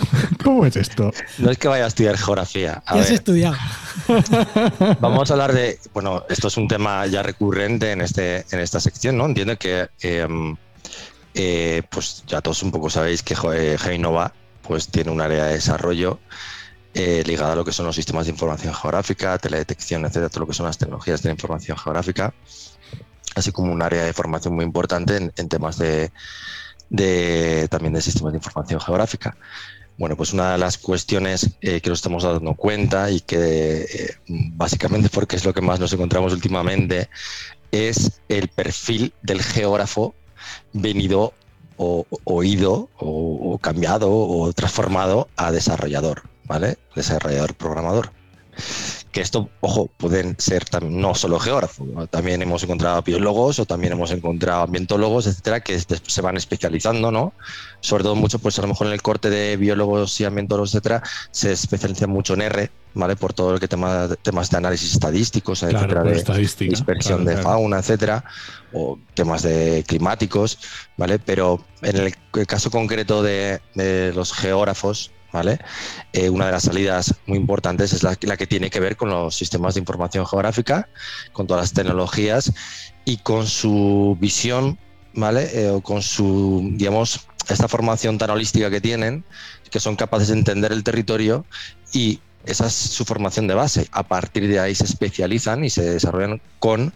[0.44, 1.12] ¿Cómo es esto?
[1.38, 2.82] No es que vaya a estudiar geografía.
[2.86, 3.56] A ¿Qué has ver, estudiado?
[5.00, 5.78] vamos a hablar de.
[5.92, 9.26] Bueno, esto es un tema ya recurrente en, este, en esta sección, ¿no?
[9.26, 9.88] Entiendo que.
[10.02, 10.26] eh,
[11.34, 14.32] eh, pues ya todos un poco sabéis que jo- eh, Genova
[14.62, 16.18] pues tiene un área de desarrollo
[16.94, 20.46] eh, ligada a lo que son los sistemas de información geográfica, teledetección, etcétera, todo lo
[20.48, 22.34] que son las tecnologías de la información geográfica,
[23.36, 26.10] así como un área de formación muy importante en, en temas de,
[26.90, 29.36] de- también de sistemas de información geográfica.
[29.98, 34.16] Bueno, pues una de las cuestiones eh, que nos estamos dando cuenta y que eh,
[34.28, 37.10] básicamente porque es lo que más nos encontramos últimamente
[37.72, 40.14] es el perfil del geógrafo
[40.72, 41.34] venido
[41.76, 46.78] o oído o, o cambiado o transformado a desarrollador, ¿vale?
[46.94, 48.12] Desarrollador programador
[49.12, 54.10] que esto, ojo, pueden ser no solo geógrafos, también hemos encontrado biólogos o también hemos
[54.10, 57.32] encontrado ambientólogos, etcétera, que se van especializando, ¿no?
[57.80, 61.02] Sobre todo mucho, pues a lo mejor en el corte de biólogos y ambientólogos, etcétera,
[61.30, 63.16] se especializan mucho en R, ¿vale?
[63.16, 66.22] Por todo lo que tema, temas de análisis estadísticos, etcétera, de
[66.58, 68.24] dispersión de fauna, etcétera,
[68.72, 70.58] o temas de climáticos,
[70.96, 71.18] ¿vale?
[71.18, 75.58] Pero en el, caso concreto de, de los geógrafos, ¿vale?
[76.12, 79.34] Eh, una de las salidas muy importantes es la, que tiene que ver con los
[79.34, 80.88] sistemas de información geográfica,
[81.32, 82.52] con todas las tecnologías
[83.04, 84.78] y con su visión,
[85.14, 85.50] ¿vale?
[85.52, 89.24] Eh, o con su, digamos, esta formación tan holística que tienen,
[89.70, 91.44] que son capaces de entender el territorio
[91.92, 93.88] y esa es su formación de base.
[93.92, 96.92] A partir de ahí se especializan y se desarrollan con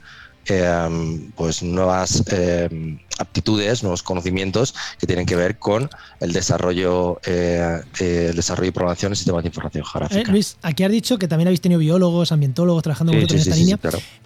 [0.46, 5.88] Em, pues nuevas em, aptitudes, nuevos conocimientos que tienen que ver con
[6.18, 10.20] el desarrollo, eh, eh, el desarrollo y programación en sistemas de información geográfica.
[10.20, 13.54] Eh, Luis, aquí has dicho que también habéis tenido biólogos, ambientólogos trabajando con en esta
[13.54, 13.78] línea.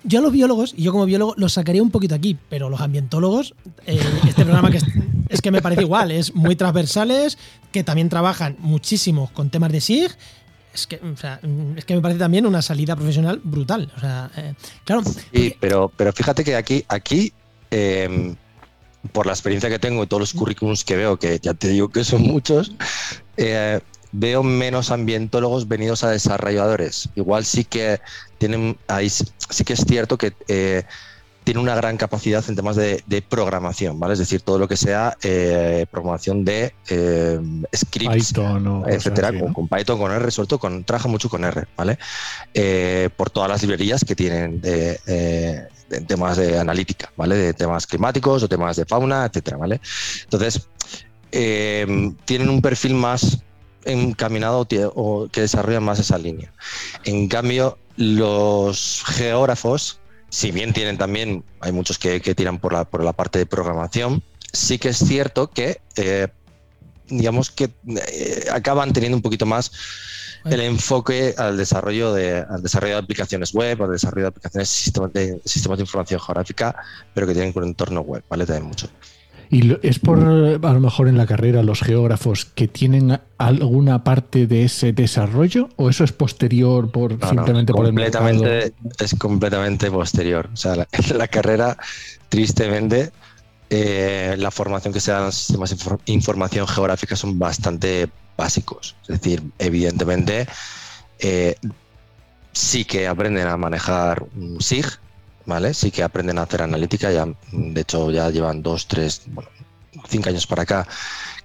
[0.04, 2.80] Yo a los biólogos, y yo como biólogo, los sacaría un poquito aquí, pero los
[2.80, 3.54] ambientólogos,
[3.84, 4.84] este programa que es,
[5.28, 7.36] es, que me parece igual, es muy transversales,
[7.72, 10.16] que también trabajan muchísimo con temas de SIG
[10.76, 11.00] es que,
[11.76, 13.90] es que me parece también una salida profesional brutal.
[13.96, 14.54] O sea, eh,
[14.84, 15.02] claro.
[15.32, 17.32] Sí, pero, pero fíjate que aquí, aquí
[17.70, 18.36] em,
[19.12, 21.88] por la experiencia que tengo y todos los currículums que veo, que ya te digo
[21.88, 22.72] que son muchos,
[23.36, 23.80] eh,
[24.12, 27.08] veo menos ambientólogos venidos a desarrolladores.
[27.16, 28.00] Igual sí que
[28.38, 30.84] tienen, ahí sí que es cierto que eh,
[31.46, 34.14] tiene una gran capacidad en temas de, programación, ¿vale?
[34.14, 37.38] Es decir, todo lo que sea eh, programación de eh,
[37.72, 38.34] scripts,
[38.88, 42.00] etcétera, con, Python, con R, sobre todo con, trabaja mucho con R, ¿vale?
[42.52, 45.68] Eh, por todas las librerías que tienen de,
[46.08, 47.36] temas de analítica, ¿vale?
[47.36, 49.80] De temas climáticos o temas de fauna, etcétera, ¿vale?
[50.24, 50.66] Entonces,
[51.30, 53.38] tienen un perfil más
[53.84, 54.66] encaminado
[54.96, 56.52] o que desarrollan más esa línea.
[57.04, 63.04] En cambio, los geógrafos si bien tienen también, hay muchos que, tiran por la, por
[63.04, 64.22] la parte de programación,
[64.52, 66.28] sí que es cierto que, eh,
[67.08, 69.72] digamos que eh, acaban teniendo un poquito más
[70.44, 75.12] el enfoque al desarrollo de, al desarrollo de aplicaciones web, al desarrollo de aplicaciones sistemas
[75.12, 76.76] de, sistemas de información geográfica,
[77.14, 78.46] pero que tienen un entorno web, ¿vale?
[78.46, 78.88] También mucho.
[79.50, 84.46] ¿Y es por, a lo mejor en la carrera, los geógrafos que tienen alguna parte
[84.46, 85.68] de ese desarrollo?
[85.76, 88.30] ¿O eso es posterior por simplemente por el mercado?
[88.98, 90.50] Es completamente posterior.
[90.52, 91.76] O sea, la, la carrera,
[92.28, 93.12] tristemente,
[93.68, 98.94] eh, la formación que se da en los sistemas de información geográfica son bastante básicos.
[99.02, 100.46] Es decir, evidentemente,
[101.18, 101.56] eh,
[102.52, 104.86] sí que aprenden a manejar un SIG,
[105.46, 105.72] ¿vale?
[105.74, 109.48] Sí que aprenden a hacer analítica, ya, de hecho ya llevan dos, tres, bueno,
[110.08, 110.86] cinco años para acá,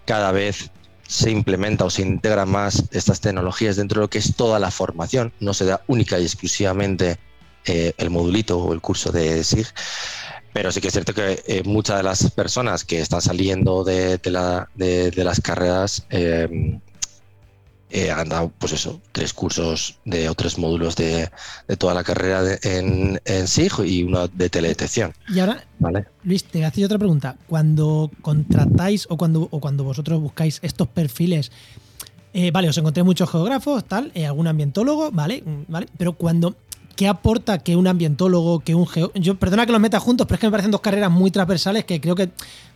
[0.05, 0.71] cada vez
[1.07, 4.71] se implementa o se integra más estas tecnologías dentro de lo que es toda la
[4.71, 7.17] formación, no se da única y exclusivamente
[7.65, 9.67] eh, el modulito o el curso de SIG,
[10.53, 14.19] pero sí que es cierto que eh, muchas de las personas que están saliendo de,
[14.25, 16.79] la, de, las carreras eh,
[17.91, 21.29] eh, han dado, pues eso, tres cursos de o tres módulos de,
[21.77, 25.13] toda la carrera en, en SIG y uno de teledetección.
[25.29, 26.05] Y ahora, ¿vale?
[26.23, 27.35] Luis, te hago otra pregunta.
[27.47, 31.51] Cuando contratáis o cuando, o cuando vosotros buscáis estos perfiles,
[32.33, 36.55] eh, vale, os encontré muchos geógrafos, tal, eh, algún ambientólogo, vale, vale, pero cuando
[36.95, 39.11] ¿qué aporta que un ambientólogo, que un geo...
[39.15, 41.85] Yo, perdona que los meta juntos, pero es que me parecen dos carreras muy transversales
[41.85, 42.29] que creo que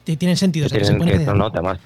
[0.05, 0.69] tienen sentido.
[0.69, 0.79] se
[1.25, 1.79] no, no, además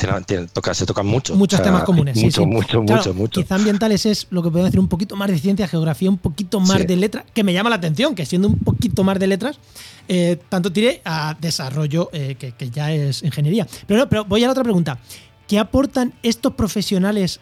[0.73, 1.35] se tocan mucho.
[1.35, 2.17] Muchos temas comunes.
[2.17, 3.41] Mucho, mucho, mucho, mucho.
[3.41, 6.59] Quizá ambientales es lo que podemos decir un poquito más de ciencia, geografía, un poquito
[6.59, 9.59] más de letras, que me llama la atención, que siendo un poquito más de letras,
[10.07, 13.65] eh, tanto tire a desarrollo, eh, que, que, ya es ingeniería.
[13.87, 14.99] Pero no, pero voy a la otra pregunta.
[15.47, 17.39] ¿Qué aportan estos profesionales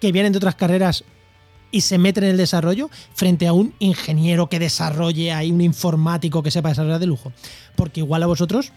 [0.00, 1.04] que vienen de otras carreras
[1.70, 6.42] y se meten en el desarrollo frente a un ingeniero que desarrolle ahí, un informático
[6.42, 7.32] que sepa desarrollar de lujo.
[7.76, 8.72] Porque igual a vosotros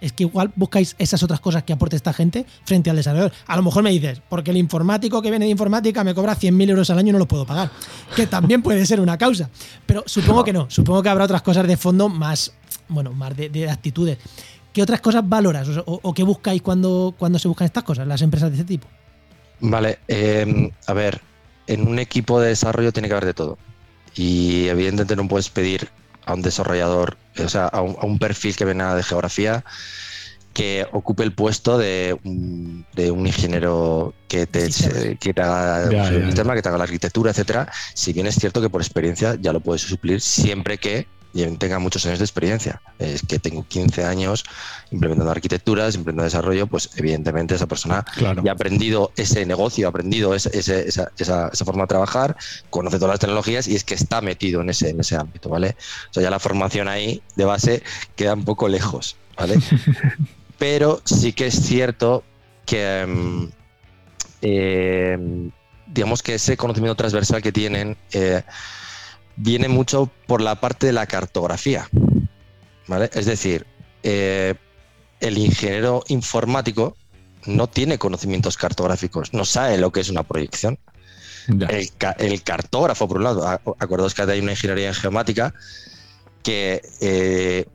[0.00, 3.32] es que igual buscáis esas otras cosas que aporte esta gente frente al desarrollador.
[3.46, 6.70] A lo mejor me dices, porque el informático que viene de informática me cobra 100.000
[6.70, 7.70] euros al año y no lo puedo pagar.
[8.14, 9.50] Que también puede ser una causa.
[9.86, 10.70] Pero supongo que no.
[10.70, 12.52] Supongo que habrá otras cosas de fondo más,
[12.88, 14.18] bueno, más de, actitudes.
[14.72, 18.50] ¿Qué otras cosas valoras o, qué buscáis cuando, cuando se buscan estas cosas, las empresas
[18.50, 18.86] de este tipo?
[19.60, 21.20] Vale, eh, a ver,
[21.66, 23.58] en un equipo de desarrollo tiene que haber de todo.
[24.14, 25.88] Y evidentemente no puedes pedir
[26.26, 29.64] a un desarrollador, o sea, a un, perfil que venga de geografía
[30.52, 32.86] que ocupe el puesto de un,
[33.26, 34.68] ingeniero que te,
[35.20, 37.70] que te haga el sistema, que te haga la arquitectura, etcétera.
[37.94, 41.06] Si bien es cierto que por experiencia ya lo puedes suplir siempre que
[41.58, 42.80] tenga muchos años de experiencia.
[42.98, 44.44] Es que tengo 15 años
[44.90, 48.04] implementando arquitecturas, implementando desarrollo, pues evidentemente esa persona
[48.42, 52.36] ya ha aprendido ese negocio, ha aprendido esa, esa, forma de trabajar,
[52.70, 55.76] conoce todas las tecnologías y es que está metido en ese, en ese ámbito, ¿vale?
[56.10, 57.82] O sea, ya la formación ahí de base
[58.16, 59.58] queda un poco lejos, ¿vale?
[60.58, 62.24] Pero sí que es cierto
[62.66, 63.06] que...
[63.06, 63.48] Mm,
[64.42, 65.50] eh,
[65.92, 68.42] digamos que ese conocimiento transversal que tienen eh,
[69.42, 71.88] viene mucho por la parte de la cartografía.
[72.86, 73.10] ¿vale?
[73.12, 73.66] Es decir,
[74.02, 74.54] eh,
[75.20, 76.96] el ingeniero informático
[77.46, 80.78] no tiene conocimientos cartográficos, no sabe lo que es una proyección.
[81.48, 85.52] El, cartógrafo, por un lado, acordaos que hay una ingeniería en geomática
[86.44, 87.66] que eh,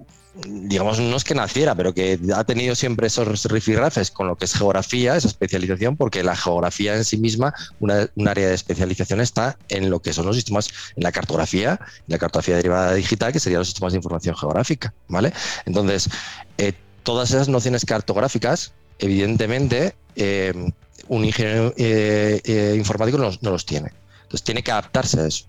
[0.43, 4.45] digamos, no es que naciera, pero que ha tenido siempre esos rifirrafes con lo que
[4.45, 9.21] es geografía, esa especialización, porque la geografía en sí misma, una, un área de especialización
[9.21, 13.39] está en lo que son los sistemas, en la cartografía, la cartografía derivada digital, que
[13.39, 15.31] serían los sistemas de información geográfica, ¿vale?
[15.65, 16.09] Entonces,
[16.57, 16.73] eh,
[17.03, 20.53] todas esas nociones cartográficas, evidentemente, eh,
[21.07, 23.91] un ingeniero eh, informático no, no, los tiene.
[24.23, 25.45] Entonces, tiene que adaptarse a eso.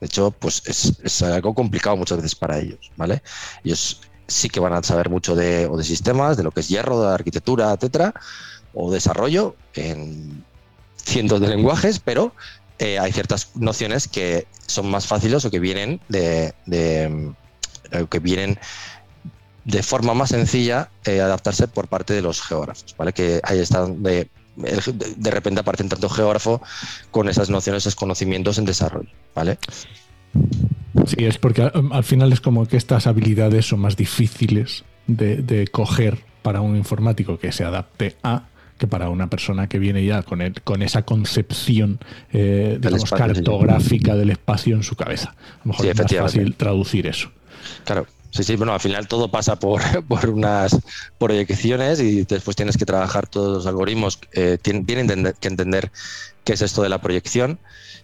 [0.00, 3.20] De hecho, pues es, es, algo complicado muchas veces para ellos, ¿vale?
[3.64, 6.68] Ellos sí que van a saber mucho de, o de sistemas, de lo que es
[6.68, 8.14] hierro, de arquitectura, etcétera,
[8.74, 10.44] o desarrollo en
[10.96, 12.32] cientos de lenguajes, pero
[12.78, 17.24] eh, hay ciertas nociones que son más fáciles o que vienen de, eh,
[18.10, 18.58] que vienen
[19.64, 23.12] de forma más sencilla eh, adaptarse por parte de los geógrafos, ¿vale?
[23.12, 26.60] Que ahí están de, de repente aparecen tanto geógrafo
[27.10, 29.58] con esas nociones, esos conocimientos en desarrollo, ¿vale?
[31.06, 36.18] Sí, es porque al, final es como que estas habilidades son más difíciles de, coger
[36.42, 38.44] para un informático que se adapte a
[38.78, 41.98] que para una persona que viene ya con, el, con esa concepción
[42.32, 42.78] eh,
[43.16, 45.30] cartográfica del espacio en su cabeza.
[45.30, 47.30] A lo mejor es más fácil traducir eso.
[47.84, 48.06] Claro.
[48.30, 50.78] Sí, sí, bueno, al final todo pasa por, por unas
[51.18, 54.20] proyecciones y después tienes que trabajar todos los algoritmos.
[54.32, 55.90] Eh, tienen que entender
[56.48, 57.58] qué es esto de la proyección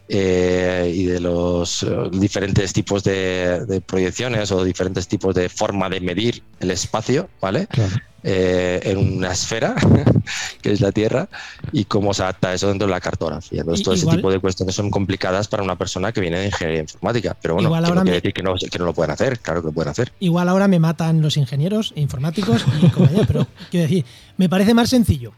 [0.07, 6.01] eh, y de los eh, diferentes tipos de, proyecciones o diferentes tipos de forma de
[6.01, 7.68] medir el espacio, ¿vale?
[8.22, 9.74] Eh, en una esfera,
[10.61, 11.26] que es la Tierra,
[11.72, 13.61] y cómo se adapta eso dentro de la cartografía.
[13.61, 16.82] Entonces, todo ese tipo de cuestiones son complicadas para una persona que viene de ingeniería
[16.82, 17.34] informática.
[17.40, 19.72] Pero bueno, no quiere decir que no, que no, lo pueden hacer, claro que lo
[19.72, 20.12] pueden hacer.
[20.20, 22.88] Igual ahora me matan los ingenieros informáticos y
[23.26, 24.05] pero quiero decir,
[24.36, 25.32] me parece más sencillo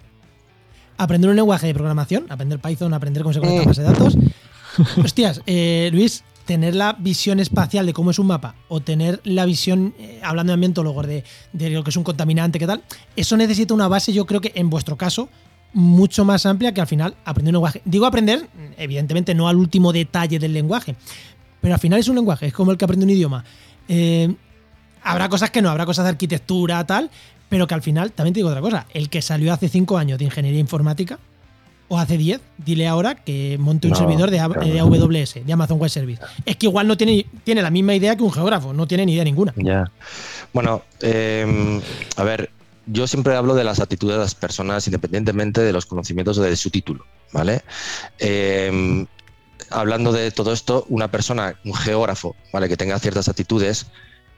[0.97, 4.17] aprender un lenguaje de programación, aprender Python, aprender cómo se conectan bases de datos,
[5.03, 9.47] Hostias, eh, Luis, tener la visión espacial de cómo es un mapa o tener la
[9.47, 12.83] visión, eh, hablando de ambientólogos, de, de, lo que es un contaminante, qué tal,
[13.17, 15.29] eso necesita una base, yo creo que en vuestro caso,
[15.73, 17.83] mucho más amplia que al final aprender un lenguaje.
[17.85, 20.97] Digo aprender, evidentemente no al último detalle del lenguaje,
[21.61, 23.45] pero al final es un lenguaje, es como el que aprende un idioma.
[23.89, 24.35] Eh,
[25.03, 27.11] habrá cosas que no, habrá cosas de arquitectura, tal,
[27.49, 30.19] pero que al final, también te digo otra cosa, el que salió hace cinco años
[30.19, 31.19] de ingeniería informática,
[31.89, 36.21] o hace 10, dile ahora que monte un servidor de, AWS, de Amazon Web Service.
[36.45, 39.13] Es que igual no tiene, tiene la misma idea que un geógrafo, no tiene ni
[39.13, 39.55] idea ninguna.
[39.57, 39.91] Ya.
[40.53, 41.81] Bueno, em,
[42.17, 42.51] a ver,
[42.87, 46.57] yo siempre hablo de las actitudes de las personas independientemente de los conocimientos o de
[46.57, 47.63] su título, ¿vale?
[48.19, 49.07] Em,
[49.71, 52.69] hablando de todo esto, una persona, un geógrafo, ¿vale?
[52.69, 53.87] Que tenga ciertas actitudes,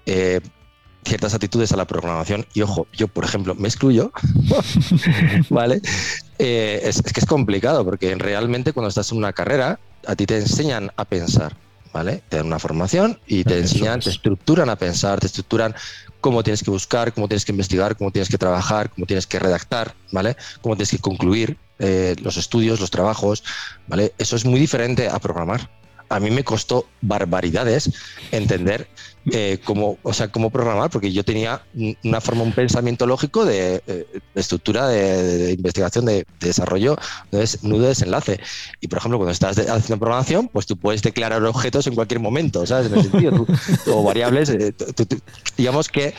[0.05, 0.41] eh,
[1.09, 2.47] ciertas actitudes a la programación.
[2.55, 4.13] Y ojo, yo, por ejemplo, me excluyo,
[5.51, 5.81] ¿vale?
[6.39, 10.37] Eh, es, que es complicado porque realmente cuando estás en una carrera, a ti te
[10.37, 11.57] enseñan a pensar,
[11.93, 12.23] ¿vale?
[12.29, 15.75] Te dan una formación y te enseñan, te estructuran a pensar, te estructuran
[16.21, 19.39] cómo tienes que buscar, cómo tienes que investigar, cómo tienes que trabajar, cómo tienes que
[19.39, 20.37] redactar, ¿vale?
[20.61, 23.43] Cómo tienes que concluir eh, los estudios, los trabajos,
[23.87, 24.13] ¿vale?
[24.19, 25.71] Eso es muy diferente a programar
[26.09, 27.91] a mí me costó barbaridades
[28.31, 28.89] entender
[29.31, 31.63] eh, cómo, o sea, cómo programar, porque yo tenía
[32.03, 36.97] una forma, un pensamiento lógico de, eh, estructura de, investigación, de, desarrollo,
[37.31, 38.41] de nudo de desenlace.
[38.81, 42.65] Y por ejemplo, cuando estás haciendo programación, pues tú puedes declarar objetos en cualquier momento,
[42.67, 42.91] ¿sabes?
[42.91, 43.47] En ese sentido,
[43.87, 44.75] o variables, eh,
[45.57, 46.15] digamos que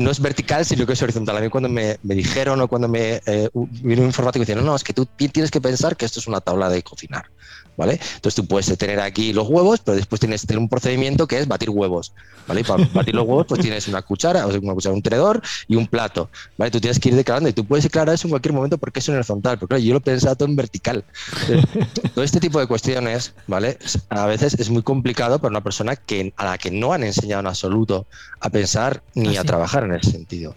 [0.00, 1.36] no es vertical, sino que es horizontal.
[1.36, 3.20] A mí cuando me, dijeron o cuando me
[3.54, 6.40] vino un informático no, no, es que tú tienes que pensar que esto es una
[6.40, 7.26] tabla de cocinar.
[7.76, 8.00] ¿Vale?
[8.14, 11.38] Entonces tú puedes tener aquí los huevos, pero después tienes que tener un procedimiento que
[11.38, 12.12] es batir huevos,
[12.46, 12.60] ¿vale?
[12.60, 15.42] Y para batir los huevos, pues tienes una cuchara, o sea, una cuchara, un tenedor
[15.68, 16.70] y un plato, ¿vale?
[16.70, 19.08] Tú tienes que ir declarando y tú puedes declarar eso en cualquier momento porque es
[19.08, 21.04] en horizontal, pero claro, yo lo he pensado todo en vertical.
[22.14, 23.78] todo este tipo de cuestiones, ¿vale?
[24.08, 27.40] A veces es muy complicado para una persona que, a la que no han enseñado
[27.40, 28.06] en absoluto
[28.40, 30.54] a pensar ni a trabajar en ese sentido.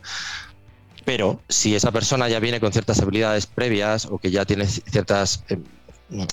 [1.06, 5.44] Pero si esa persona ya viene con ciertas habilidades previas o que ya tiene ciertas...
[5.50, 5.58] Eh,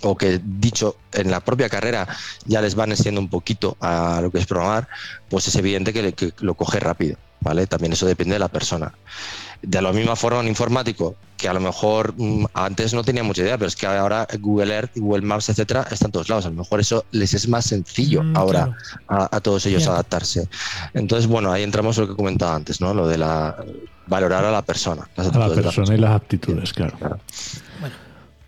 [0.03, 2.09] o que dicho en la propia carrera
[2.45, 4.89] ya les van enseñando un poquito a lo que es programar,
[5.29, 7.67] pues es evidente que, que lo coge rápido, ¿vale?
[7.67, 8.93] También eso depende de la persona.
[9.63, 13.43] De la misma forma, un informático que a lo mejor mm, antes no tenía mucha
[13.43, 16.47] idea, pero es que ahora Google Earth, Google Maps, etcétera, están en todos lados.
[16.47, 19.25] A lo mejor eso les es más sencillo Mm, ahora claro.
[19.31, 20.49] a, a todos ellos adaptarse.
[20.95, 22.95] Entonces, bueno, ahí entramos en lo que comentaba antes, ¿no?
[22.95, 23.57] Lo de la
[24.07, 25.09] valorar a la persona.
[25.17, 26.97] las A la de persona y las aptitudes, claro.
[26.99, 27.19] Claro.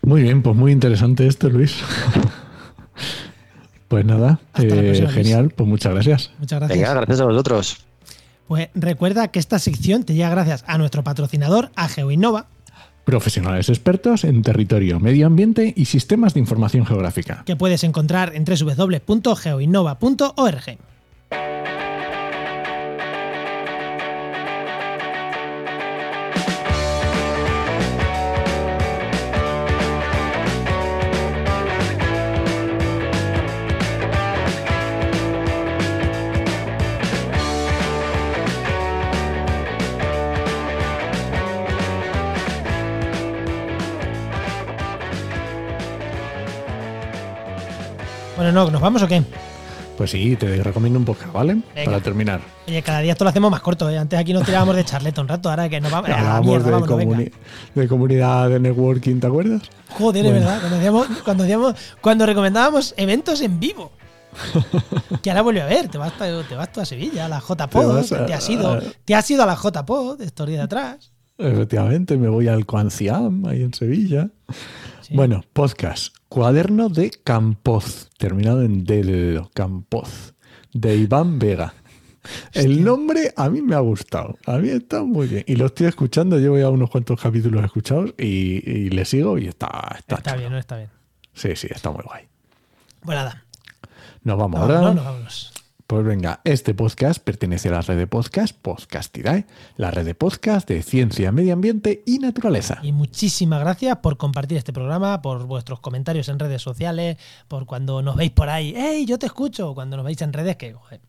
[0.01, 1.75] Muy bien, pues muy interesante esto, Luis.
[3.87, 5.13] pues nada, eh, próxima, Luis.
[5.13, 6.31] genial, pues muchas gracias.
[6.39, 6.79] Muchas gracias.
[6.79, 7.85] Venga, gracias a vosotros.
[8.47, 12.47] Pues recuerda que esta sección te llega gracias a nuestro patrocinador, a GeoInnova,
[13.09, 17.41] Profesionales expertos en territorio, medio ambiente y sistemas de información geográfica.
[17.43, 20.77] que puedes encontrar en www.geoinnova.org.
[48.39, 49.21] Bueno, no, ¿nos vamos o qué?
[49.97, 51.55] Pues sí, te recomiendo un podcast, ¿vale?
[51.75, 51.83] Venga.
[51.91, 52.39] Para terminar.
[52.69, 53.97] Oye, cada día esto lo hacemos más corto, ¿eh?
[53.97, 56.83] Antes aquí nos tirábamos de charleta un rato, ahora que nos vamos Hablábamos mierda, de,
[56.85, 59.63] comuni- comunidad de networking, ¿te acuerdas?
[59.89, 60.57] Joder, es verdad.
[60.61, 63.91] Cuando, hacíamos, cuando, hacíamos- cuando recomendábamos eventos en vivo.
[65.21, 65.89] Que ahora vuelve a ver.
[65.89, 68.05] Te vas, te vas tú a Sevilla, a la JPod.
[68.25, 71.11] Te has ido, a- te has ido a la JPod estos días de atrás.
[71.37, 74.29] Efectivamente, me voy al Coanciam, ahí en Sevilla.
[75.01, 75.13] Sí.
[75.15, 76.13] Bueno, podcast.
[76.29, 80.35] Cuaderno de Campoz, terminado en del Campoz,
[80.71, 81.73] de Iván Vega.
[82.53, 85.43] El nombre a mí me ha gustado, a mí está muy bien.
[85.47, 89.47] Y lo estoy escuchando, llevo ya unos cuantos capítulos escuchados y, y le sigo y
[89.47, 90.89] está, está, Está bien, no está bien.
[91.33, 92.27] Sí, sí, está muy guay.
[93.01, 93.43] Pues nada.
[94.23, 94.93] Nos vamos ahora.
[94.93, 95.48] nos vámonos.
[95.89, 100.67] Pues venga, este podcast pertenece a la red de podcast Podcastidae, la red de podcast
[100.69, 102.77] de ciencia, medio ambiente y naturaleza.
[102.83, 107.17] Y muchísimas gracias por compartir este programa, por vuestros comentarios en redes sociales,
[107.47, 109.73] por cuando nos veis por ahí, ¡hey, yo te escucho!
[109.73, 111.01] Cuando nos veis en redes, que joder,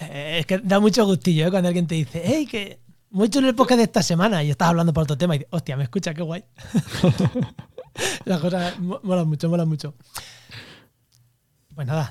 [0.00, 1.50] eh, es que da mucho gustillo ¿eh?
[1.50, 2.80] cuando alguien te dice, ¡hey, que
[3.10, 4.42] mucho en el podcast de esta semana!
[4.42, 6.42] Y estás hablando por otro tema y dices, hostia, me escucha, qué guay.
[8.24, 9.92] Las cosas mo- molan mucho, molan mucho.
[11.74, 12.10] Pues nada,